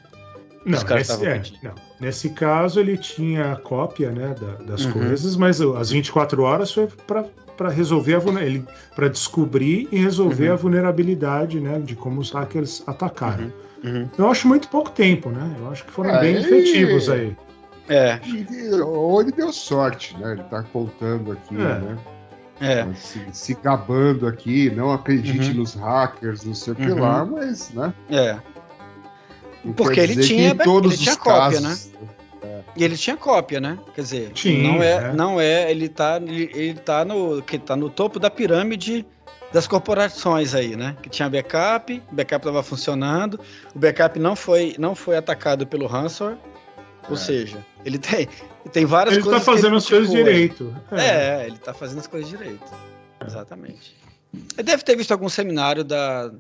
[0.66, 1.74] Não, Os caras nesse, é, não.
[2.00, 4.92] Nesse caso, ele tinha a cópia né, da- das Uhum.
[4.94, 6.88] coisas, mas as 24 horas foi
[7.58, 8.64] para resolver a ele
[8.96, 10.54] para descobrir e resolver Uhum.
[10.54, 13.52] a vulnerabilidade né, de como os hackers atacaram.
[13.84, 14.08] Uhum.
[14.18, 15.56] Eu acho muito pouco tempo, né?
[15.60, 17.36] Eu acho que foram É, bem efetivos aí.
[17.90, 18.20] É,
[18.86, 20.34] Ou ele deu sorte, né?
[20.34, 21.58] Ele tá contando aqui, É.
[21.58, 21.98] né?
[22.62, 22.88] é.
[22.94, 25.58] Se, se gabando aqui, não acredite Uhum.
[25.58, 27.00] nos hackers, não sei o que Uhum.
[27.02, 27.92] lá, mas, né?
[28.10, 28.38] É.
[29.64, 31.92] não Porque ele tinha- em todos ele tinha os cópia, casos,
[32.76, 33.78] E ele tinha cópia, né?
[33.94, 35.14] Quer dizer, Tinha, não é, é.
[35.14, 39.06] não é, ele tá, ele, ele tá no, que tá no topo da pirâmide
[39.52, 40.96] das corporações aí, né?
[41.04, 43.40] Que tinha backup, o backup estava funcionando,
[43.76, 46.38] o backup não foi, não foi atacado pelo ransomware,
[47.10, 47.20] ou É.
[47.20, 48.30] seja, ele tem,
[48.72, 50.34] tem várias Ele tá coisas que fazendo as coisas criticou aí.
[50.34, 50.76] direito.
[50.92, 52.72] É, ele tá fazendo as coisas direito.
[53.26, 53.96] Exatamente.
[54.34, 56.32] Ele deve ter visto algum seminário da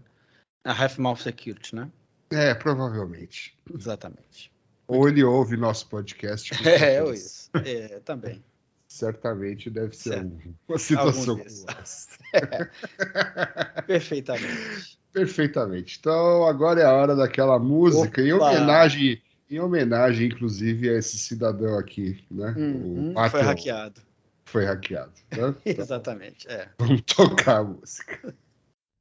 [0.63, 1.89] a Half Mouth Security, né?
[2.31, 3.57] É, provavelmente.
[3.73, 4.51] Exatamente.
[4.87, 6.51] Ou ele ouve nosso podcast.
[6.67, 7.49] É, ou isso.
[7.65, 8.43] É, também.
[8.87, 10.25] Certamente deve ser Certo.
[10.25, 11.39] um- uma situação
[11.79, 12.07] essa.
[13.87, 14.99] Perfeitamente.
[15.13, 15.97] Perfeitamente.
[15.99, 18.49] Então agora é a hora daquela música em Opa!
[18.51, 22.53] homenagem, em homenagem, inclusive, a esse cidadão aqui, né?
[22.57, 24.01] Uhum, o foi hackeado.
[24.45, 25.13] Foi hackeado.
[25.31, 25.55] Né?
[25.65, 26.47] Exatamente.
[26.49, 26.67] É.
[26.77, 28.33] vamos tocar a música.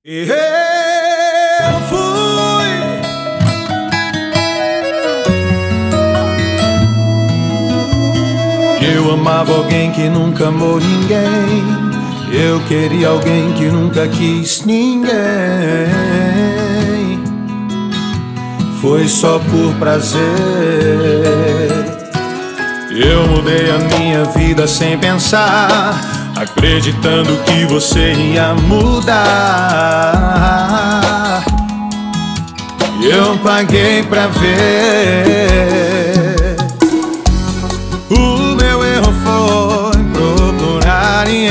[0.04, 0.26] Eu
[1.88, 3.09] fui
[8.94, 11.64] Eu amava alguém que nunca amou ninguém.
[12.32, 15.10] Eu queria alguém que nunca quis ninguém.
[18.80, 20.20] Foi só por prazer.
[22.90, 26.00] Eu mudei a minha vida sem pensar,
[26.36, 29.20] acreditando que você ia mudar.
[33.02, 36.19] Eu paguei pra ver.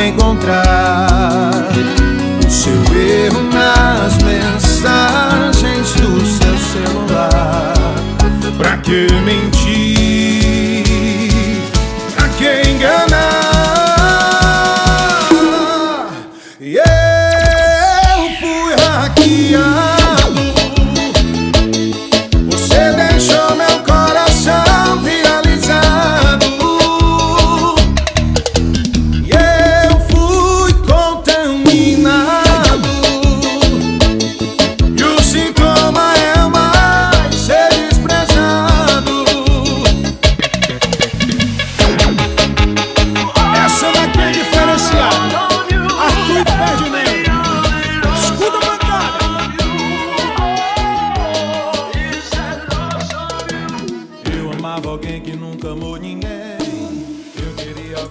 [0.09, 0.68] Encontrar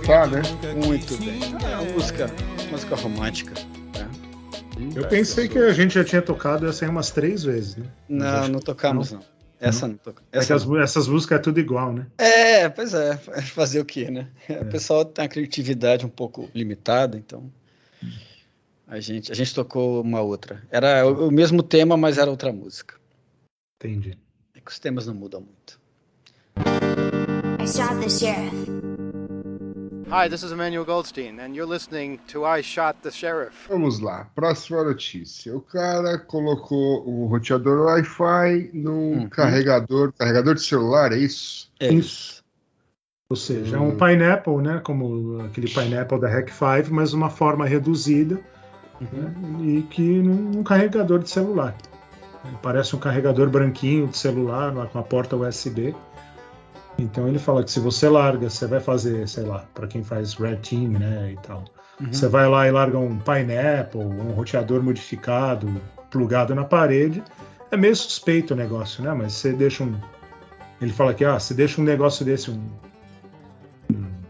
[0.09, 0.41] né?
[0.87, 1.39] Muito bem.
[1.71, 2.31] É uma música,
[2.71, 3.53] música romântica.
[3.95, 4.11] né?
[4.97, 7.87] Eu pensei que a gente já tinha tocado essa aí umas três vezes, né?
[8.09, 9.21] Não, acho não tocamos, não.
[9.61, 10.27] Essa não tocamos.
[10.33, 12.07] É Essa as, essas músicas é tudo igual, né?
[12.17, 13.19] É, pois é.
[13.53, 14.29] Fazer o quê, né?
[14.49, 17.53] O pessoal tem a criatividade um pouco limitada, então.
[18.87, 20.63] A gente, a gente tocou uma outra.
[20.71, 22.95] Era o, o mesmo tema, mas era outra música.
[23.79, 24.17] Entendi.
[24.55, 25.79] É que os temas não mudam muito.
[27.61, 28.78] I shot the sheriff.
[30.11, 33.69] Hi, this is Emmanuel Goldstein, and you're listening to I Shot the Sheriff.
[33.69, 35.55] Vamos lá, próxima notícia.
[35.55, 39.29] O cara colocou um roteador Wi-Fi num Uhum.
[39.29, 41.71] carregador, carregador de celular, é isso?
[41.79, 42.43] É Isso.
[43.31, 44.81] Ou seja, é um Pineapple, né?
[44.83, 48.41] Como aquele Pineapple da Hack 5, mas uma forma reduzida
[48.99, 49.35] né?
[49.61, 51.77] e que num, num carregador de celular.
[52.63, 55.95] Parece um carregador branquinho de celular lá com a porta USB.
[56.99, 60.35] Então ele fala que se você larga, você vai fazer, sei lá, para quem faz
[60.35, 61.65] Red Team, né, e tal.
[62.01, 62.13] Uhum.
[62.13, 65.81] Você vai lá e larga um Pineapple, um roteador modificado,
[66.11, 67.23] plugado na parede.
[67.71, 69.13] É meio suspeito o negócio, né?
[69.13, 69.95] Mas você deixa um.
[70.81, 72.88] Ele fala que, ah, você deixa um negócio desse, um, um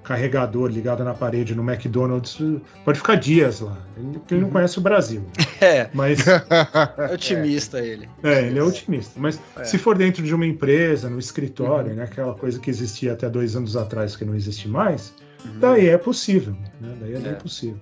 [0.09, 2.39] carregador ligado na parede no McDonald's,
[2.85, 3.77] pode ficar dias lá.
[3.97, 5.23] Ele, porque ele não conhece o Brasil.
[5.61, 8.09] É, Mas é otimista ele.
[8.23, 9.15] é, ele é otimista.
[9.21, 9.65] Mas É.
[9.65, 13.57] se for dentro de uma empresa, no escritório, né, aquela coisa que existia até dois
[13.57, 15.13] anos atrás que não existe mais,
[15.61, 16.55] daí é possível.
[16.81, 16.97] Né?
[17.01, 17.35] Daí é, bem É.
[17.35, 17.81] possível.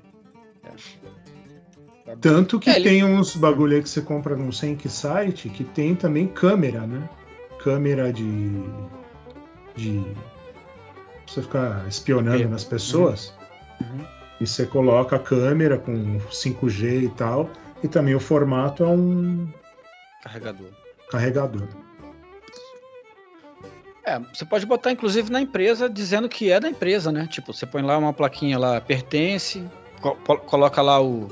[2.04, 5.48] Tá Tanto que É, ele- tem uns bagulho aí que você compra num Senk site
[5.50, 7.08] que tem também câmera, né?
[7.62, 8.52] Câmera de.
[9.76, 10.02] de.
[11.26, 12.46] Pra você ficar espionando É.
[12.46, 13.34] nas pessoas.
[13.80, 14.04] Uhum.
[14.40, 17.50] E você coloca a câmera com 5G e tal.
[17.82, 19.48] E também o formato é um
[20.22, 20.68] Carregador.
[21.10, 21.68] carregador.
[24.04, 27.26] É, você pode botar inclusive na empresa dizendo que é da empresa, né?
[27.26, 29.64] Tipo, você põe lá uma plaquinha lá, pertence,
[30.00, 31.28] co- co- coloca lá o.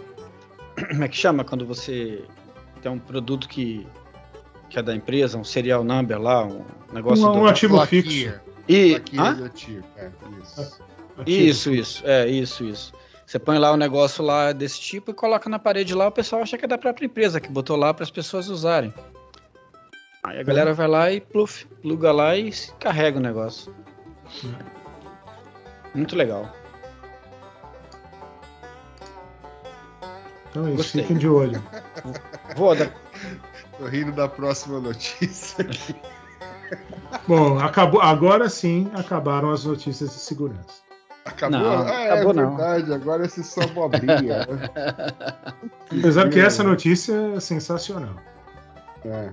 [0.91, 1.45] Como é que chama?
[1.45, 2.25] Quando você
[2.83, 3.87] tem um produto que,
[4.69, 7.39] que é da empresa, um serial number lá, um negócio Um- do.
[7.39, 8.33] um ativo fixo.
[8.68, 10.11] E, ativo, é,
[10.42, 10.81] isso.
[11.24, 12.92] Isso, isso, é, isso, isso.
[13.24, 16.42] Você põe lá o negócio lá desse tipo e coloca na parede lá, o pessoal
[16.42, 18.92] acha que é da própria empresa, que botou lá para as pessoas usarem.
[20.24, 23.72] Aí a galera vai lá e pluf, pluga lá e se carrega o negócio.
[25.94, 26.53] Muito legal.
[30.50, 31.03] Então é isso, Gostei.
[31.03, 31.62] fiquem de olho.
[32.57, 32.92] Vou dar.
[33.79, 35.64] Tô rindo da próxima notícia.
[37.27, 40.83] Bom, acabou, agora sim acabaram as notícias de segurança.
[41.24, 41.59] Acabou?
[41.61, 42.57] Não, Ah, é acabou não.
[42.57, 44.18] verdade, agora esse só abobrinha.
[44.46, 44.68] né?
[45.98, 48.16] Apesar que essa notícia é sensacional.
[49.05, 49.31] É.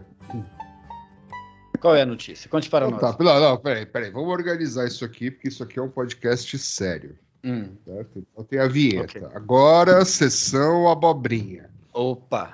[1.81, 2.49] Qual é a notícia?
[2.49, 3.17] Conte para Então nós.
[3.17, 6.57] tá, não, não, peraí, peraí, vamos organizar isso aqui, porque isso aqui é um podcast
[6.59, 7.17] sério.
[7.43, 7.69] Hum.
[7.85, 8.19] Certo?
[8.31, 9.17] Então tem a vinheta.
[9.17, 9.27] Ok.
[9.33, 11.69] Agora, sessão abobrinha.
[11.91, 12.53] Opa.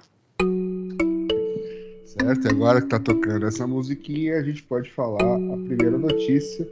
[2.19, 2.45] Certo?
[2.45, 6.67] E agora que tá tocando essa musiquinha, a gente pode falar a primeira notícia.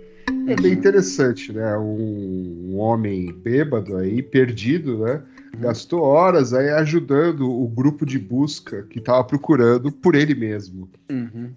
[0.48, 1.78] É bem interessante, né?
[1.78, 5.24] Um, um homem bêbado aí, perdido, né?
[5.58, 10.90] Gastou horas aí ajudando o grupo de busca que tava procurando por ele mesmo.
[11.10, 11.54] Uhum.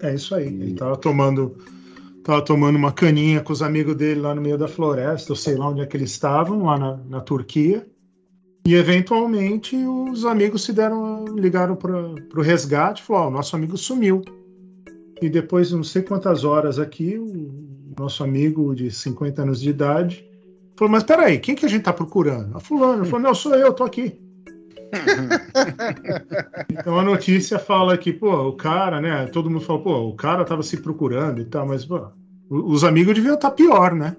[0.00, 0.46] É isso aí.
[0.46, 1.56] Ele tava tomando,
[2.22, 5.56] tava tomando uma caninha com os amigos dele lá no meio da floresta, eu sei
[5.56, 7.86] lá onde é que eles estavam, lá na, na Turquia.
[8.66, 13.54] E eventualmente os amigos se deram, ligaram para o resgate, e falaram: "Ó, o nosso
[13.54, 14.22] amigo sumiu.
[15.20, 19.70] E depois de não sei quantas horas aqui, o nosso amigo de 50 anos de
[19.70, 20.24] idade
[20.76, 22.56] falou: Mas peraí, quem que a gente tá procurando?
[22.56, 23.02] A fulano.
[23.02, 24.18] Ele falou: Não, sou eu, tô aqui.
[26.70, 29.26] Então a notícia fala que, pô, o cara, né?
[29.26, 32.08] Todo mundo fala, pô, o cara tava se procurando e tal, mas, pô,
[32.50, 34.16] os amigos deviam estar pior, né?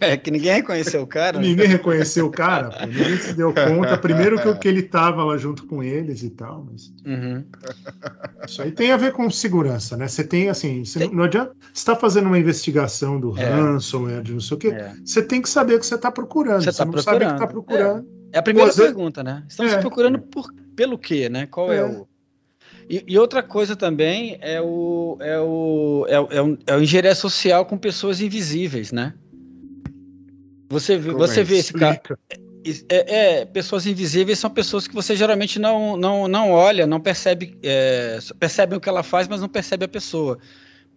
[0.12, 1.38] É que ninguém reconheceu o cara.
[1.38, 1.46] né?
[1.46, 3.98] Ninguém reconheceu o cara, pô, ninguém se deu conta.
[3.98, 7.44] Primeiro que, que ele tava lá junto com eles e tal, mas Uhum.
[8.46, 10.08] isso aí tem a ver com segurança, né?
[10.08, 11.14] Você tem assim, você Tem.
[11.14, 11.54] não- adianta.
[11.72, 13.44] Você tá fazendo uma investigação do É.
[13.44, 14.68] ransomware, de não sei o quê.
[14.68, 14.94] É.
[15.04, 16.62] Você tem que saber o que você tá procurando.
[16.62, 17.84] Você Você, tá não sabe o que tá procurando.
[18.04, 18.20] procurando.
[18.32, 19.44] É a primeira pergunta, né?
[19.48, 19.78] Estamos É.
[19.78, 21.46] procurando por, pelo quê, né?
[21.46, 21.84] Qual é, É.
[21.84, 22.06] o.
[22.88, 26.82] E, e outra coisa também é o, é o, é o, é o, é o
[26.82, 29.14] engenharia social com pessoas invisíveis, né?
[30.70, 32.00] Você vê, Como você é vê esse cara.
[32.88, 37.58] É, é, pessoas invisíveis são pessoas que você geralmente não, não, não olha, não percebe,
[37.62, 40.38] é, percebem o que ela faz, mas não percebe a pessoa.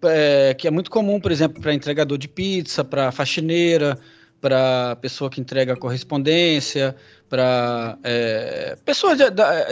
[0.03, 3.97] É, que é muito comum, por exemplo, para entregador de pizza, para faxineira,
[4.41, 6.93] para pessoa que entrega correspondência,
[7.29, 9.65] para é, pessoas de- da-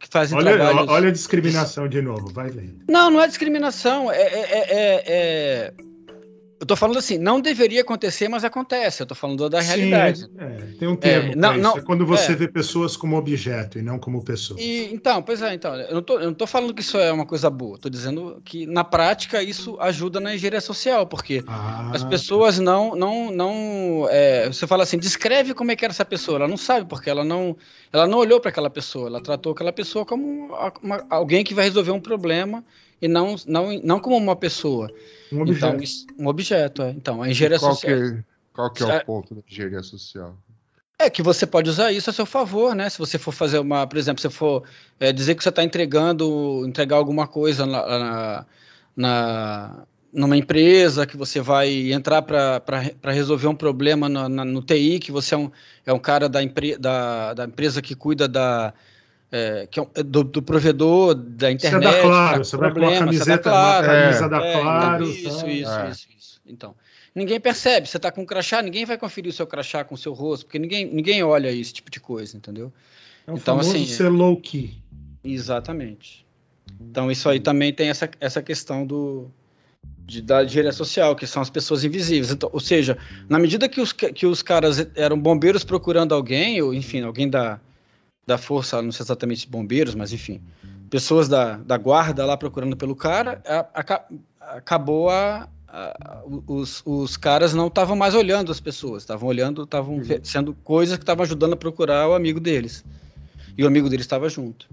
[0.00, 0.90] que fazem Olha, trabalhos.
[0.90, 2.80] olha a discriminação de novo, vai vendo.
[2.88, 4.10] Não, não é discriminação.
[4.10, 5.72] É- é- é- é-
[6.58, 9.02] Eu tô falando assim, não deveria acontecer, mas acontece.
[9.02, 10.20] Eu tô falando da realidade.
[10.20, 11.32] Sim, é, tem um termo.
[11.32, 11.60] É, não, isso.
[11.60, 12.34] não, é quando você é.
[12.34, 14.58] vê pessoas como objeto e não como pessoas.
[14.60, 17.12] E, então, pois é, então, eu não, tô, eu não tô falando que isso é
[17.12, 21.90] uma coisa boa, tô dizendo que na prática isso ajuda na engenharia social, porque Ah,
[21.92, 26.06] as pessoas não, não, não, é, você fala assim, descreve como é que era essa
[26.06, 27.54] pessoa, ela não sabe, porque ela não,
[27.92, 31.52] ela não olhou para aquela pessoa, ela tratou aquela pessoa como uma- uma- alguém que
[31.52, 32.64] vai resolver um problema
[33.00, 34.90] e não, não, não como uma pessoa.
[35.32, 35.66] Um objeto.
[35.66, 36.90] Então, isso- um objeto, é.
[36.90, 40.36] Então, a engenharia Qual que, social é, qual que é o ponto da engenharia social?
[40.98, 42.88] é que você pode usar isso a seu favor, né?
[42.88, 44.62] Se você for fazer uma, por exemplo, se for
[44.98, 48.46] é, dizer que você está entregando, entregar alguma coisa na, na-
[48.96, 52.62] na- numa empresa, que você vai entrar para
[53.12, 55.50] resolver um problema no, na- no TI, que você é um,
[55.84, 58.72] é um cara da, empre, da, da empresa que cuida da
[59.32, 61.82] é, que é um- do, do provedor da Você é internet.
[61.82, 63.86] da Claro, tá você vai com uma problema, você é da camiseta, Claro.
[63.86, 65.04] camisa da É, Claro.
[65.04, 65.28] isso, tá?
[65.28, 65.90] isso, É.
[65.90, 66.40] isso, isso.
[66.46, 66.74] Então,
[67.14, 67.88] ninguém percebe.
[67.88, 70.46] Você tá com um crachá, ninguém vai conferir o seu crachá com o seu rosto,
[70.46, 72.72] porque ninguém, ninguém olha esse tipo de coisa, entendeu?
[73.26, 74.74] É o Então, famoso assim, ser low key.
[75.24, 76.24] Exatamente.
[76.80, 79.28] Então, isso aí também tem essa, essa questão do,
[80.06, 82.30] de, da engenharia social, que são as pessoas invisíveis.
[82.30, 82.96] Então, ou seja,
[83.28, 87.60] na medida que os, que os caras eram bombeiros procurando alguém, ou enfim, alguém da,
[88.26, 90.40] da força, não sei exatamente bombeiros, mas enfim,
[90.90, 94.04] pessoas da, da guarda lá procurando pelo cara, a- aca-
[94.40, 95.48] acabou a.
[95.68, 100.54] a- os, os caras não estavam mais olhando as pessoas, estavam olhando, estavam fe- sendo
[100.54, 102.84] coisas que estavam ajudando a procurar o amigo deles.
[103.56, 104.68] E o amigo deles estava junto.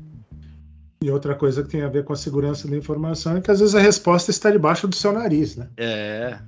[1.04, 3.60] E outra coisa que tem a ver com a segurança da informação é que às
[3.60, 5.68] vezes a resposta está debaixo do seu nariz, né?
[5.78, 6.40] É.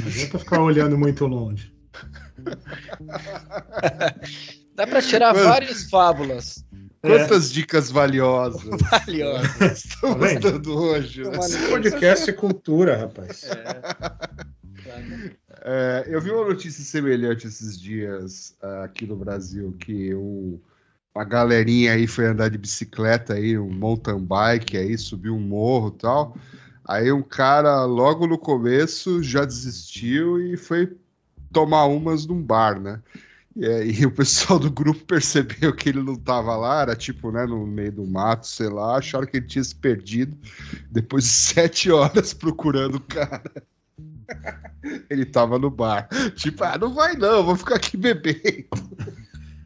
[0.00, 1.72] Não adianta ficar olhando muito longe.
[4.80, 5.46] Dá pra tirar Mano.
[5.46, 6.64] várias fábulas
[7.02, 9.60] Quantas dicas valiosas valiosas.
[9.84, 10.52] estamos Tá vendo?
[10.52, 11.22] dando hoje?
[11.22, 11.38] né?
[11.68, 13.42] Podcast é cultura, rapaz.
[15.62, 20.58] É, eu vi uma notícia semelhante esses dias ah, aqui no Brasil, que um-
[21.14, 25.94] uma galerinha aí foi andar de bicicleta aí, um mountain bike aí, subiu um morro
[25.94, 26.36] e tal.
[26.86, 30.96] Aí um cara, logo no começo, já desistiu e foi
[31.52, 33.00] tomar umas num bar, né?
[33.56, 37.44] E aí o pessoal do grupo percebeu que ele não tava lá, era tipo, né,
[37.46, 40.36] no meio do mato, sei lá, acharam que ele tinha se perdido.
[40.90, 43.42] Depois de sete horas procurando o cara.
[45.10, 46.08] Ele tava no bar.
[46.36, 48.64] Tipo, ah, não vai não, vou ficar aqui bebendo.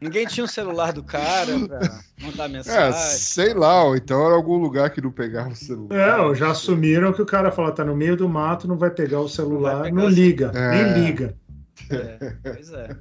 [0.01, 1.79] Ninguém tinha o celular do cara pra
[2.21, 2.93] mandar É, mensagem.
[3.17, 5.95] sei lá, ou então era algum lugar que não pegava o celular.
[5.95, 8.89] É, ou já assumiram que o cara fala, tá no meio do mato, não vai
[8.89, 10.83] pegar o celular, pegar não liga, É.
[10.83, 11.35] nem liga.
[11.89, 12.97] É, pois é,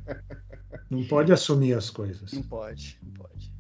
[0.90, 2.32] Não pode assumir as coisas.
[2.32, 3.52] não pode, não pode.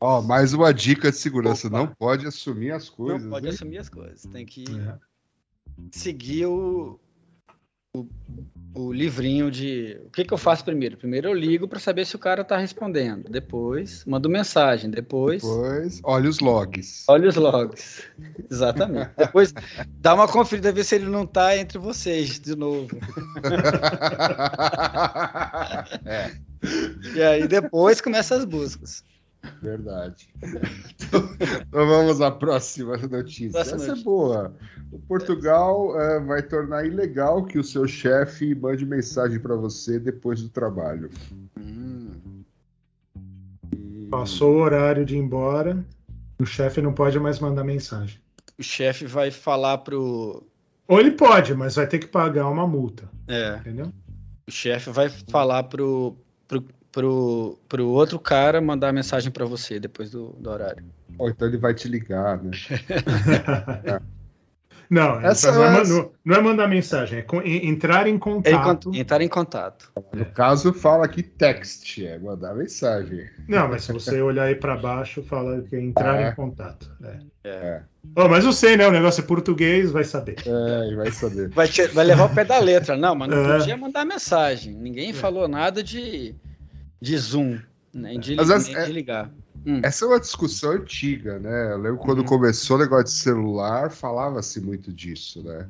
[0.00, 3.22] Ó, mais uma dica de segurança: não pode assumir as coisas.
[3.22, 3.52] não pode hein?
[3.52, 4.22] assumir as coisas.
[4.32, 4.98] Tem que É.
[5.92, 7.00] seguir o,
[7.94, 8.06] o,
[8.76, 9.98] o livrinho de.
[10.06, 10.96] O que, que eu faço primeiro?
[10.96, 13.28] Primeiro eu ligo para saber se o cara tá respondendo.
[13.30, 14.90] Depois mando mensagem.
[14.90, 17.04] Depois Depois, olha os logs.
[17.08, 18.02] olha os logs.
[18.50, 19.10] Exatamente.
[19.16, 19.54] Depois
[20.00, 22.88] dá uma conferida ver se ele não tá entre vocês de novo.
[26.04, 26.30] é,
[27.14, 29.02] E aí depois começa as buscas.
[29.62, 30.28] Verdade.
[30.42, 31.20] Então,
[31.68, 33.50] então vamos à próxima notícia.
[33.52, 34.04] Próxima Essa é notícia.
[34.04, 34.54] boa.
[34.92, 40.40] O Portugal eh, vai tornar ilegal que o seu chefe mande mensagem para você depois
[40.42, 41.10] do trabalho.
[41.58, 42.42] Hum,
[44.10, 45.84] Passou o horário de ir embora,
[46.38, 48.20] o chefe não pode mais mandar mensagem.
[48.58, 50.42] o chefe vai falar pro.
[50.88, 53.92] Ou ele pode, mas vai ter que pagar uma multa, É, entendeu?
[54.46, 56.64] o chefe vai falar pro, pro,
[56.96, 60.82] pro, pro outro cara mandar mensagem para você depois do, do horário.
[61.18, 62.52] Ou então ele vai te ligar, né?
[64.88, 68.88] Não, Essa não, é, é- não- não é mandar mensagem, é entrar em É contato.
[68.88, 69.92] encont- entrar em contato.
[70.14, 73.26] No caso, fala aqui text, é mandar mensagem.
[73.46, 76.30] Não, mas se você olhar aí para baixo, fala que é entrar Ah.
[76.30, 76.90] em contato.
[77.04, 77.18] É.
[77.44, 77.82] É,
[78.16, 78.86] Oh, mas eu sei, né?
[78.86, 80.36] O negócio é português, vai saber.
[80.46, 81.48] é, ele vai saber.
[81.50, 82.96] Vai, te- vai levar o pé da letra.
[82.96, 83.58] Não, mas não É.
[83.58, 84.72] podia mandar mensagem.
[84.74, 86.32] Ninguém falou nada de,
[87.06, 87.58] de Zoom,
[87.94, 89.30] nem de, Mas essa- de ligar.
[89.64, 89.80] Hum.
[89.82, 91.72] Essa é uma discussão antiga, né?
[91.72, 92.24] Eu lembro quando Uhum.
[92.24, 95.66] começou o negócio de celular, falava-se muito disso, né?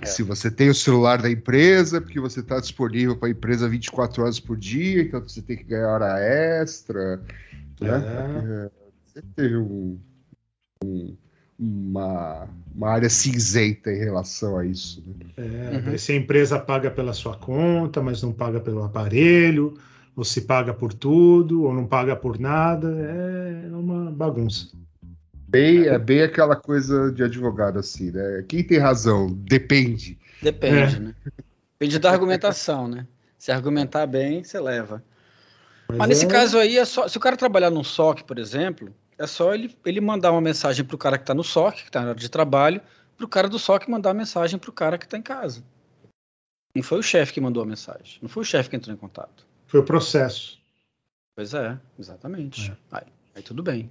[0.00, 0.06] É.
[0.06, 4.22] Se você tem o celular da empresa, porque você está disponível para a empresa 24
[4.22, 7.20] horas por dia, então você tem que ganhar hora extra,
[7.80, 8.70] né?
[9.06, 9.98] Você teve um-
[10.84, 11.16] um-
[11.58, 15.02] uma, uma área cinzenta em relação a isso.
[15.06, 15.14] Né?
[15.36, 15.98] É, Uhum.
[15.98, 19.74] Se a empresa paga pela sua conta, mas não paga pelo aparelho,
[20.16, 24.68] ou se paga por tudo, ou não paga por nada, é uma bagunça.
[25.48, 28.44] Bem, é bem aquela coisa de advogado, assim, né?
[28.48, 29.28] Quem tem razão?
[29.30, 30.18] Depende.
[30.42, 30.98] Depende, É.
[31.00, 31.14] né?
[31.78, 33.06] Depende da argumentação, né?
[33.38, 35.02] Se argumentar bem, você leva.
[35.88, 38.38] Mas, Mas nesse é- caso aí, é só, se o cara trabalhar num SOC, por
[38.38, 41.88] exemplo, é só ele, ele mandar uma mensagem pro cara que está no SOC, que
[41.88, 42.80] está na hora de trabalho,
[43.16, 45.62] pro cara do SOC mandar uma mensagem pro cara que está em casa.
[46.74, 48.18] Não foi o chefe que mandou a mensagem.
[48.20, 49.46] Não foi o chefe que entrou em contato.
[49.74, 50.60] Foi o processo.
[51.34, 52.72] Pois é, exatamente.
[52.92, 53.02] Aí,
[53.34, 53.90] aí tudo bem.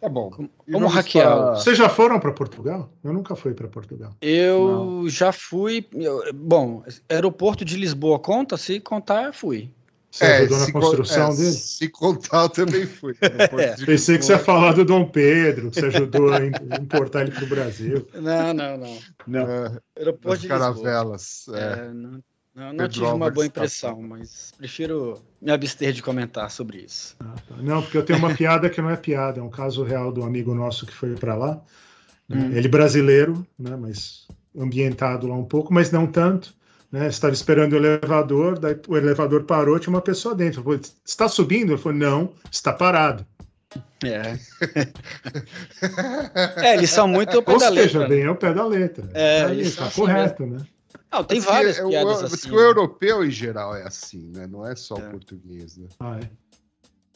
[0.00, 0.30] Tá bom.
[0.30, 1.28] Como, vamos hackear?
[1.28, 2.88] falar- Vocês já foram para Portugal?
[3.02, 4.14] Eu nunca fui para Portugal.
[4.22, 5.84] Eu já fui.
[5.92, 8.56] eu- bom, aeroporto de Lisboa conta?
[8.56, 9.68] Se contar, fui.
[10.08, 11.52] Você É, ajudou na se con- construção é, dele?
[11.52, 13.14] Se contar, eu também fui.
[13.86, 16.50] Pensei que você ia falar do Dom Pedro, que você ajudou a im-
[16.80, 18.06] importar ele para o Brasil.
[18.14, 18.98] Não, não, não.
[19.26, 19.40] Não.
[19.50, 20.58] É, Aeroporto de Lisboa.
[20.60, 21.46] caravelas.
[21.48, 21.58] É.
[21.88, 22.20] É, não,
[22.54, 27.16] não, não tive uma boa tá- impressão, mas prefiro me abster de comentar sobre isso.
[27.20, 27.56] Ah, tá.
[27.56, 30.22] Não, porque eu tenho uma piada que não é piada, é um caso real do
[30.24, 31.60] amigo nosso que foi para lá.
[32.28, 32.36] né?
[32.50, 32.52] Hum.
[32.56, 34.26] Ele brasileiro, né, mas
[34.56, 36.54] ambientado lá um pouco, mas não tanto.
[36.90, 37.06] Né?
[37.06, 40.62] Estava esperando o elevador, daí o elevador parou, tinha uma pessoa dentro.
[40.62, 41.72] Falou, está subindo?
[41.72, 43.24] Ele falou, não, está parado.
[44.02, 44.36] É.
[46.56, 48.00] é, eles são muito ao pé Ou da seja, letra.
[48.00, 48.08] né?
[48.08, 49.08] bem ao pé da letra.
[49.14, 50.58] É, Aí, eles está são assim correto, né?
[51.12, 52.48] Não, tem várias é o- piadas mas assim.
[52.48, 54.46] que o europeu, em geral, é assim, né?
[54.46, 55.10] Não é só o É.
[55.10, 55.88] português, né?
[55.98, 56.30] Ah, é.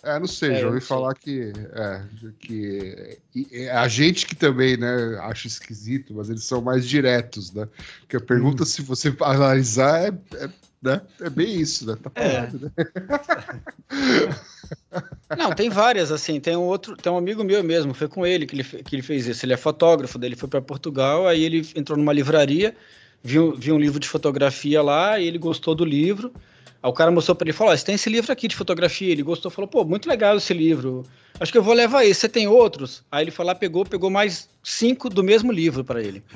[0.06, 1.40] É, não sei, É, já eu ouvi falar que,
[1.72, 2.02] é,
[2.38, 7.50] que e- e a gente que também, né, acha esquisito, mas eles são mais diretos,
[7.54, 7.66] né?
[8.00, 8.66] Porque a pergunta, Hum.
[8.66, 10.48] se você analisar, é, é,
[10.82, 11.96] né, é bem isso, né?
[11.96, 12.28] Tá É.
[12.28, 12.70] parado, né?
[15.36, 16.38] Não, tem várias, assim.
[16.40, 19.02] Tem um outro, tem um amigo meu mesmo, foi com ele que ele, que ele
[19.02, 19.44] fez isso.
[19.44, 22.76] Ele é fotógrafo, daí ele foi para Portugal, aí ele entrou numa livraria,
[23.24, 26.32] viu, viu um livro de fotografia lá, e ele gostou do livro.
[26.82, 29.10] Aí o cara mostrou para ele, falou: ó, você tem esse livro aqui de fotografia.
[29.10, 31.04] Ele gostou, falou: pô, muito legal esse livro.
[31.40, 32.20] Acho que eu vou levar esse.
[32.20, 33.02] Você tem outros?
[33.10, 36.22] Aí ele foi lá, pegou, pegou mais cinco do mesmo livro para ele.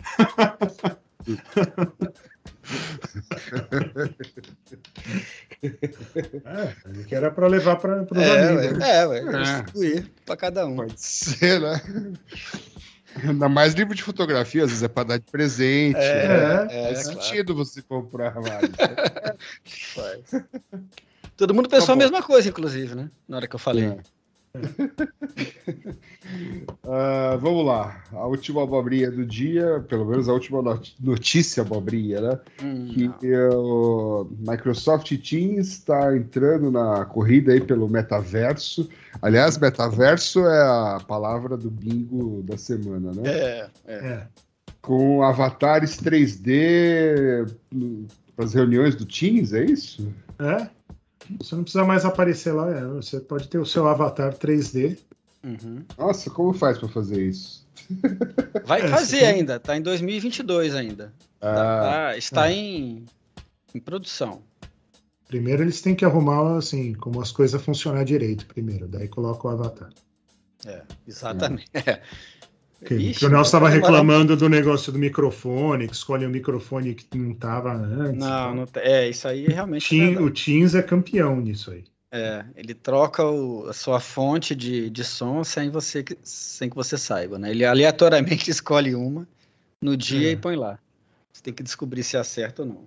[6.44, 8.78] É, que era para levar para os É, amigos.
[8.78, 8.86] né?
[8.86, 9.42] ué, é, ué, É.
[9.42, 10.76] distribuir para cada um.
[10.76, 11.80] Pode ser, né?
[13.24, 15.98] Ainda mais livro de fotografia, às vezes é para dar de presente.
[15.98, 16.66] É, né?
[16.70, 17.22] é, Faz claro.
[17.22, 18.76] sentido você comprar vários.
[21.36, 23.10] Todo mundo pensou Tá a mesma coisa, inclusive, né?
[23.28, 23.84] Na hora que eu falei.
[23.84, 24.17] É.
[26.84, 28.02] Ah, vamos lá.
[28.12, 32.40] A última abobrinha do dia, pelo menos a última not- notícia abobrinha, né?
[32.62, 33.58] Hum, Que não.
[33.60, 38.88] o Microsoft Teams está entrando na corrida aí pelo metaverso.
[39.20, 40.62] Aliás, metaverso é
[40.96, 43.22] a palavra do bingo da semana, né?
[43.26, 43.94] É, é.
[43.94, 44.26] É.
[44.80, 47.46] Com avatares 3D
[48.34, 50.08] para as reuniões do Teams, é isso?
[50.38, 50.68] É.
[51.40, 52.84] Você não precisa mais aparecer lá, é.
[52.86, 54.98] você pode ter o seu avatar 3D.
[55.44, 55.84] Uhum.
[55.96, 57.66] Nossa, como faz para fazer isso?
[58.64, 61.12] Vai É, fazer ainda, tá em 2022 ainda.
[61.38, 62.54] Tá- Ah, tá- está é.
[62.54, 63.06] em,
[63.74, 64.42] em produção.
[65.26, 69.50] Primeiro eles têm que arrumar assim, como as coisas funcionar direito primeiro, daí coloca o
[69.50, 69.90] avatar.
[70.66, 71.70] É, exatamente.
[71.74, 72.00] É.
[72.84, 76.94] Que, Ixi, que o Nelson estava reclamando do negócio do microfone, que escolhe um microfone
[76.94, 78.20] que não estava antes.
[78.20, 79.88] Não, não tem- é, isso aí é realmente.
[79.88, 80.24] Team- verdade.
[80.26, 81.84] o Teams é campeão nisso aí.
[82.12, 86.76] É, ele troca o- a sua fonte de, de som sem, você, que- sem que
[86.76, 87.50] você saiba, né?
[87.50, 89.26] Ele aleatoriamente escolhe uma
[89.82, 90.32] no dia É.
[90.32, 90.78] e põe lá.
[91.32, 92.84] Você tem que descobrir se acerta ou não.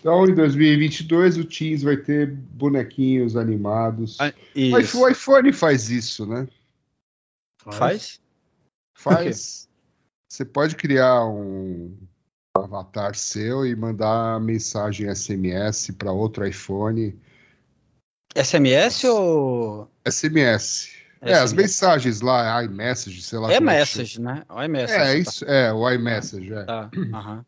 [0.00, 4.18] Então, em 2022, o Teams vai ter bonequinhos animados.
[4.20, 6.46] Ah, O iPhone faz isso, né?
[7.72, 8.20] Faz?
[8.94, 9.68] Faz.
[10.28, 11.96] Você pode criar um
[12.56, 17.18] avatar seu e mandar mensagem SMS para outro iPhone.
[18.34, 19.90] SMS ou.
[20.04, 20.92] SMS.
[21.20, 23.50] É, as mensagens lá, iMessage, sei lá.
[23.52, 24.42] É como message, né?
[24.48, 24.92] O iMessage.
[24.92, 26.64] É, tá- isso, é, o iMessage, é.
[26.64, 27.46] Tá, aham.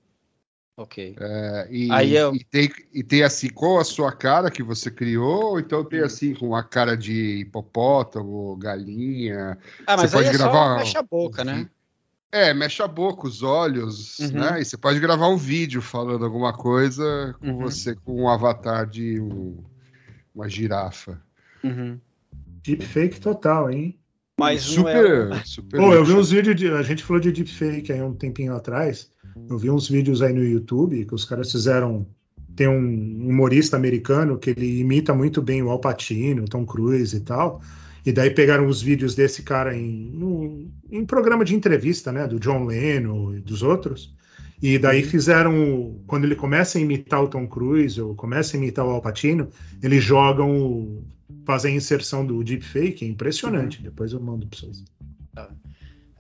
[0.77, 1.17] Ok.
[1.19, 4.91] É, e, Aí eu- e tem, e tem assim com a sua cara que você
[4.91, 5.85] criou, ou então Hum.
[5.87, 9.59] tem assim com a cara de hipopótamo, galinha.
[9.87, 11.69] Ah, mas Você aí pode é gravar só mexe a boca, né?
[12.31, 14.33] É, mexe a boca, os olhos, Uhum.
[14.33, 14.61] né?
[14.61, 17.59] E você pode gravar um vídeo falando alguma coisa com Uhum.
[17.61, 19.65] você com um avatar de um-
[20.35, 21.23] uma girafa.
[21.65, 21.99] Uhum.
[22.63, 23.99] Deepfake total, hein?
[24.39, 24.95] Mas não é.
[24.95, 25.81] super, super.
[25.81, 26.69] Pô, eu vi uns vídeos de.
[26.69, 29.11] A gente falou de deepfake aí um tempinho atrás.
[29.49, 32.07] Eu vi uns vídeos aí no YouTube que os caras fizeram.
[32.55, 37.15] Tem um humorista americano que ele imita muito bem o Al Pacino, o Tom Cruise
[37.17, 37.61] e tal.
[38.05, 42.27] E daí pegaram os vídeos desse cara em, em programa de entrevista, né?
[42.27, 44.15] Do John Lennon e dos outros.
[44.63, 46.01] E daí fizeram.
[46.07, 49.49] Quando ele começa a imitar o Tom Cruise ou começa a imitar o Al Pacino,
[49.83, 51.03] eles jogam.
[51.45, 53.05] fazem a inserção do deepfake.
[53.05, 53.83] É impressionante.
[53.83, 54.85] Depois eu mando pra vocês.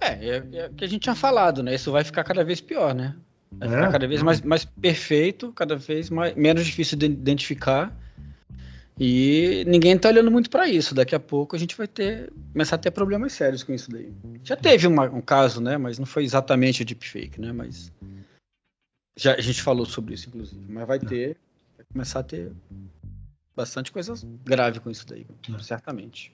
[0.00, 1.74] É, é, é o que a gente tinha falado, né?
[1.74, 3.16] Isso vai ficar cada vez pior, né?
[3.50, 3.70] Vai É?
[3.72, 7.96] ficar cada vez mais, mais perfeito, cada vez mais, menos difícil de identificar.
[8.98, 10.94] E ninguém tá olhando muito para isso.
[10.94, 14.10] Daqui a pouco a gente vai ter começar a ter problemas sérios com isso daí.
[14.42, 15.76] Já teve uma- um caso, né?
[15.76, 17.52] Mas não foi exatamente o deepfake, né?
[17.52, 17.92] Mas
[19.16, 20.60] já a gente falou sobre isso, inclusive.
[20.68, 21.36] Mas vai ter,
[21.76, 22.52] vai começar a ter
[23.56, 24.14] bastante coisa
[24.44, 25.58] grave com isso daí, É.
[25.62, 26.32] certamente.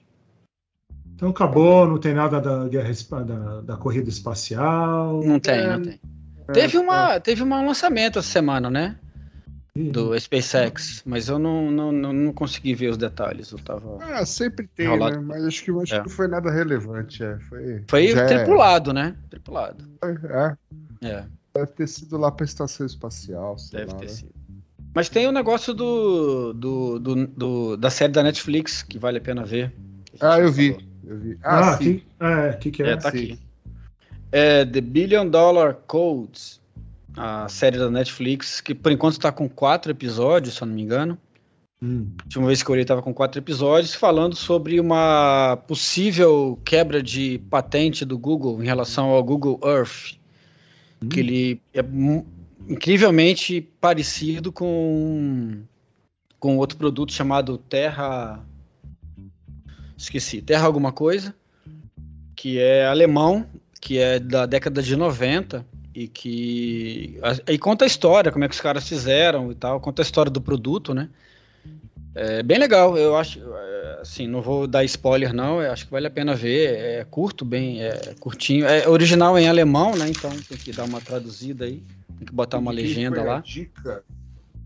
[1.15, 5.21] Então acabou, não tem nada da da, da corrida espacial.
[5.23, 5.99] Não tem, É, não tem.
[6.51, 8.97] Teve, uma, teve um lançamento essa semana, né?
[9.75, 13.49] Do SpaceX, mas eu não, não, não, não consegui ver os detalhes.
[13.51, 13.97] Eu tava.
[14.03, 15.19] Ah, sempre tem, Enrolado.
[15.19, 15.25] né?
[15.25, 15.97] Mas acho que, acho É.
[15.99, 17.23] que não foi nada relevante.
[17.23, 17.39] É.
[17.39, 19.15] Foi, Foi é- tripulado, né?
[19.31, 19.89] Tripulado.
[20.03, 20.55] É,
[21.07, 21.25] É,
[21.55, 23.57] deve ter sido lá para a estação espacial.
[23.57, 24.11] Sei deve lá, ter né?
[24.11, 24.31] sido.
[24.95, 29.21] Mas tem o negócio do, do, do, do- da série da Netflix, que vale a
[29.21, 29.73] pena ver.
[30.19, 30.77] a Ah, eu vi.
[31.05, 31.37] Eu vi.
[31.43, 31.97] Ah, Ah, sim.
[31.99, 32.89] que, é, que que é?
[32.91, 33.17] É, tá sim.
[33.17, 33.39] aqui.
[34.31, 36.59] É The Billion Dollar Code,
[37.15, 40.81] a série da Netflix, que por enquanto está com quatro episódios, se eu não me
[40.81, 41.17] engano.
[41.81, 46.57] Hum, A última vez que eu olhei estava com quatro episódios, falando sobre uma possível
[46.63, 50.17] quebra de patente do Google em relação ao Google Earth.
[51.09, 51.83] Que ele é
[52.67, 55.61] incrivelmente parecido com,
[56.39, 58.43] com outro produto chamado Terra.
[59.97, 61.33] Esqueci, Terra alguma coisa,
[62.35, 63.45] que é alemão,
[63.79, 68.55] que é da década de 90 e que aí conta a história, como é que
[68.55, 71.09] os caras fizeram e tal, conta a história do produto, né?
[72.15, 75.91] É bem legal, eu acho, é, assim, não vou dar spoiler não, eu acho que
[75.91, 80.07] vale a pena ver, é curto, bem, é curtinho, é original em alemão, né?
[80.09, 81.81] Então tem que dar uma traduzida aí,
[82.19, 83.39] tem que botar uma legenda foi a lá.
[83.39, 84.03] Dica.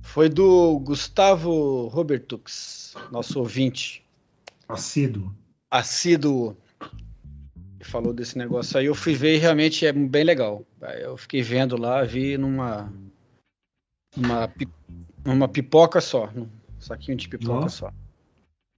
[0.01, 4.03] Foi do Gustavo Robertux, nosso ouvinte
[4.67, 5.33] assíduo.
[5.71, 6.57] assíduo
[7.81, 8.85] falou desse negócio aí.
[8.85, 10.65] Eu fui ver e realmente é bem legal.
[10.99, 12.91] Eu fiquei vendo lá, vi numa
[14.15, 14.67] numa, pi-
[15.25, 16.47] numa pipoca só, num
[16.79, 17.69] saquinho de pipoca Ó.
[17.69, 17.91] só.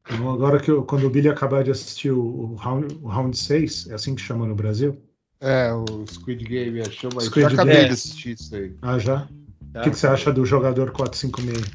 [0.05, 3.37] Então, agora que eu, quando o Billy acabar de assistir o, o round, o round
[3.37, 4.99] 6, é assim que chama no Brasil?
[5.39, 7.21] É, o Squid Game, é, chama.
[7.21, 7.87] Squid Já acabei Game.
[7.87, 8.75] de assistir isso aí.
[8.81, 9.27] Ah, já?
[9.75, 11.71] O que, que você acha do jogador 456?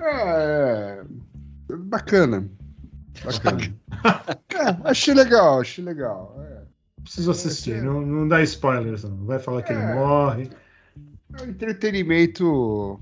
[0.00, 1.04] É,
[1.70, 2.48] é bacana.
[3.24, 3.60] Bacana.
[4.52, 6.36] é, achei legal, achei legal.
[6.40, 6.62] É.
[7.02, 9.24] Preciso assistir, não, não dá spoilers, não.
[9.24, 9.94] Vai falar que ele É.
[9.94, 10.50] morre.
[11.38, 13.00] É um entretenimento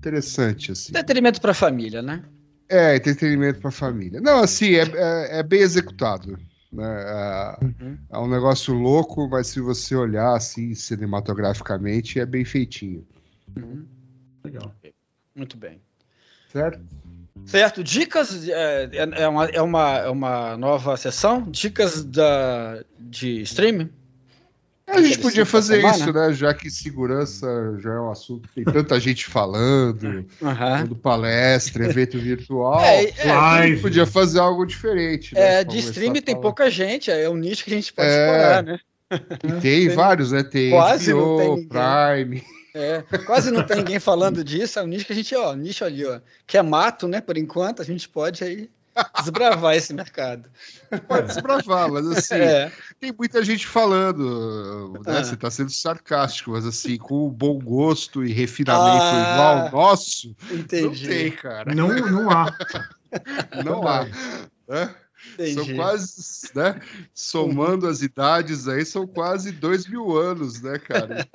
[0.00, 0.90] interessante, assim.
[0.90, 2.24] Entretenimento pra família, né?
[2.68, 4.20] É, entretenimento pra família.
[4.20, 6.38] Não, assim, é, é, é bem executado.
[6.72, 6.84] Né?
[6.84, 7.98] É, Uhum.
[8.10, 13.06] é um negócio louco, mas se você olhar assim cinematograficamente, é bem feitinho.
[13.56, 13.84] Uhum.
[14.44, 14.72] Legal.
[15.34, 15.80] Muito bem.
[16.50, 16.80] Certo?
[17.46, 21.42] Certo, dicas é, é, é uma, é, uma, é uma nova sessão?
[21.42, 23.90] Dicas da, de streaming?
[24.92, 26.32] A gente podia fazer isso, né?
[26.32, 27.46] Já que segurança
[27.80, 32.80] já é um assunto que tem tanta gente falando, dando palestra, evento virtual.
[32.84, 35.34] É, é, A gente podia fazer algo diferente.
[35.34, 35.60] né?
[35.60, 36.42] é, de streaming tem falar.
[36.42, 38.24] pouca gente, é um nicho que a gente pode É.
[38.26, 38.78] explorar, né?
[39.12, 40.42] E tem, tem- vários, né?
[40.42, 41.68] Tem Quase não HBO, tem ninguém.
[41.68, 42.44] Prime.
[42.72, 45.84] É, quase não tem ninguém falando disso, é um nicho que a gente, ó, nicho
[45.84, 48.70] ali, ó, que é mato, né, por enquanto, a gente pode aí
[49.18, 50.48] desbravar esse mercado.
[51.08, 55.18] Pode desbravar, mas assim, É, tem muita gente falando, né?
[55.18, 55.24] Ah.
[55.24, 59.32] Você tá sendo sarcástico, mas assim, com bom gosto e refinamento Ah.
[59.32, 60.82] igual ao nosso, entendi.
[61.02, 61.74] não tem, cara.
[61.74, 62.46] Não, não há.
[63.64, 64.04] Não há.
[64.68, 64.94] né?
[65.36, 65.74] São entendi.
[65.74, 66.80] quase, né?
[67.12, 71.26] Somando as idades aí, são quase dois mil anos, né, cara?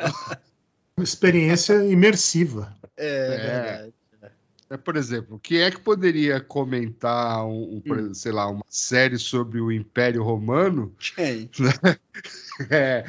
[0.98, 2.74] Uma experiência imersiva.
[2.98, 3.38] É, É.
[3.38, 3.94] verdade.
[4.70, 8.14] É, por exemplo, quem é que poderia comentar, um, um, Hum.
[8.16, 11.50] sei lá, uma série sobre o Império Romano Quem?
[12.72, 13.06] é,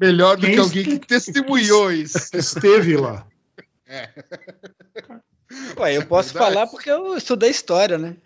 [0.00, 2.18] melhor do Quem que alguém que testemunhou isso?
[2.36, 3.26] Esteve lá.
[5.78, 6.54] Ué, eu posso Verdade.
[6.54, 8.16] falar porque eu estudei história, né?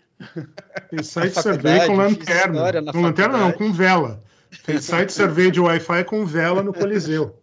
[0.89, 2.53] Tem site survey com lanterna.
[2.53, 4.23] história na Com lanterna não, com vela.
[4.65, 7.39] Tem site survey de Wi-Fi com vela no Coliseu.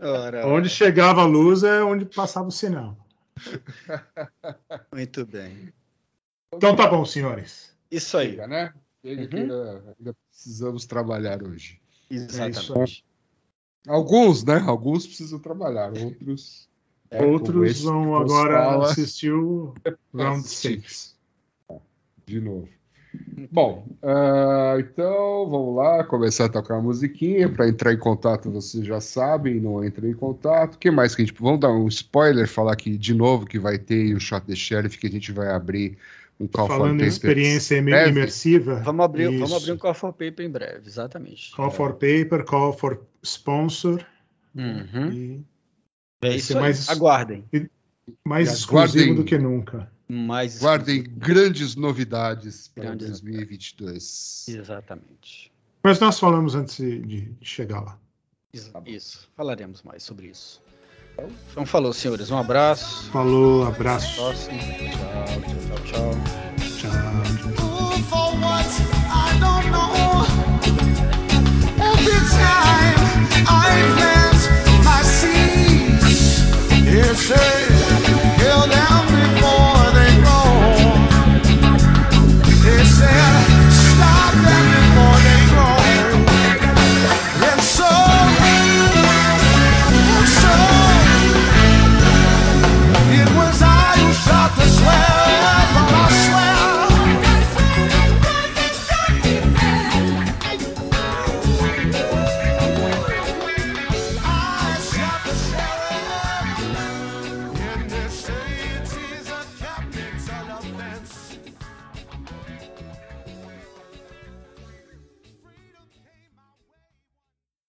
[0.00, 2.96] Ora, Onde chegava a luz é onde passava o sinal.
[4.92, 5.72] muito bem.
[6.54, 7.74] Então tá bom, senhores.
[7.90, 8.30] Isso aí.
[8.30, 8.74] Chega, né?
[9.02, 9.42] Chega que Uhum.
[9.42, 11.80] ainda, ainda precisamos trabalhar hoje.
[12.10, 13.04] Exatamente.
[13.86, 14.58] Alguns, né?
[14.66, 16.68] Alguns precisam trabalhar, outros.
[17.10, 19.74] é, Outros esse vão que agora fala assistir o
[20.14, 20.82] Round Assistir.
[20.88, 21.16] 6.
[22.26, 22.68] de novo.
[23.50, 27.48] Bom, ah, então vamos lá começar a tocar a musiquinha.
[27.48, 30.74] Para entrar em contato, vocês já sabem, não entrem em contato.
[30.74, 31.36] O que mais que a gente.
[31.40, 34.98] Vamos dar um spoiler, falar aqui de novo que vai ter o Shot the Sheriff,
[34.98, 35.96] que a gente vai abrir
[36.40, 38.10] um Call for Falando em experiência breve.
[38.10, 38.76] imersiva.
[38.84, 41.52] Vamos abrir, vamos abrir um Call for Paper em breve, exatamente.
[41.54, 44.04] Call for paper, call for sponsor.
[44.54, 45.10] Uhum.
[45.12, 45.44] E
[46.22, 47.44] É isso mais- Aguardem.
[48.26, 50.58] mais E exclusivo aguardem- do que nunca mais.
[50.58, 54.46] Guardem grandes novidades para grandes 2022.
[54.48, 55.52] Exatamente.
[55.82, 57.98] Mas nós falamos antes de chegar lá.
[58.52, 59.28] Isso, isso.
[59.36, 60.62] falaremos mais sobre isso.
[61.50, 62.30] Então, falou, senhores.
[62.30, 63.10] Um abraço.
[63.10, 64.14] Falou, abraço.
[64.14, 64.50] Tchau, tchau,
[65.84, 66.10] tchau.
[66.78, 66.94] Tchau.
[77.14, 77.73] tchau.
[84.34, 84.73] Yeah.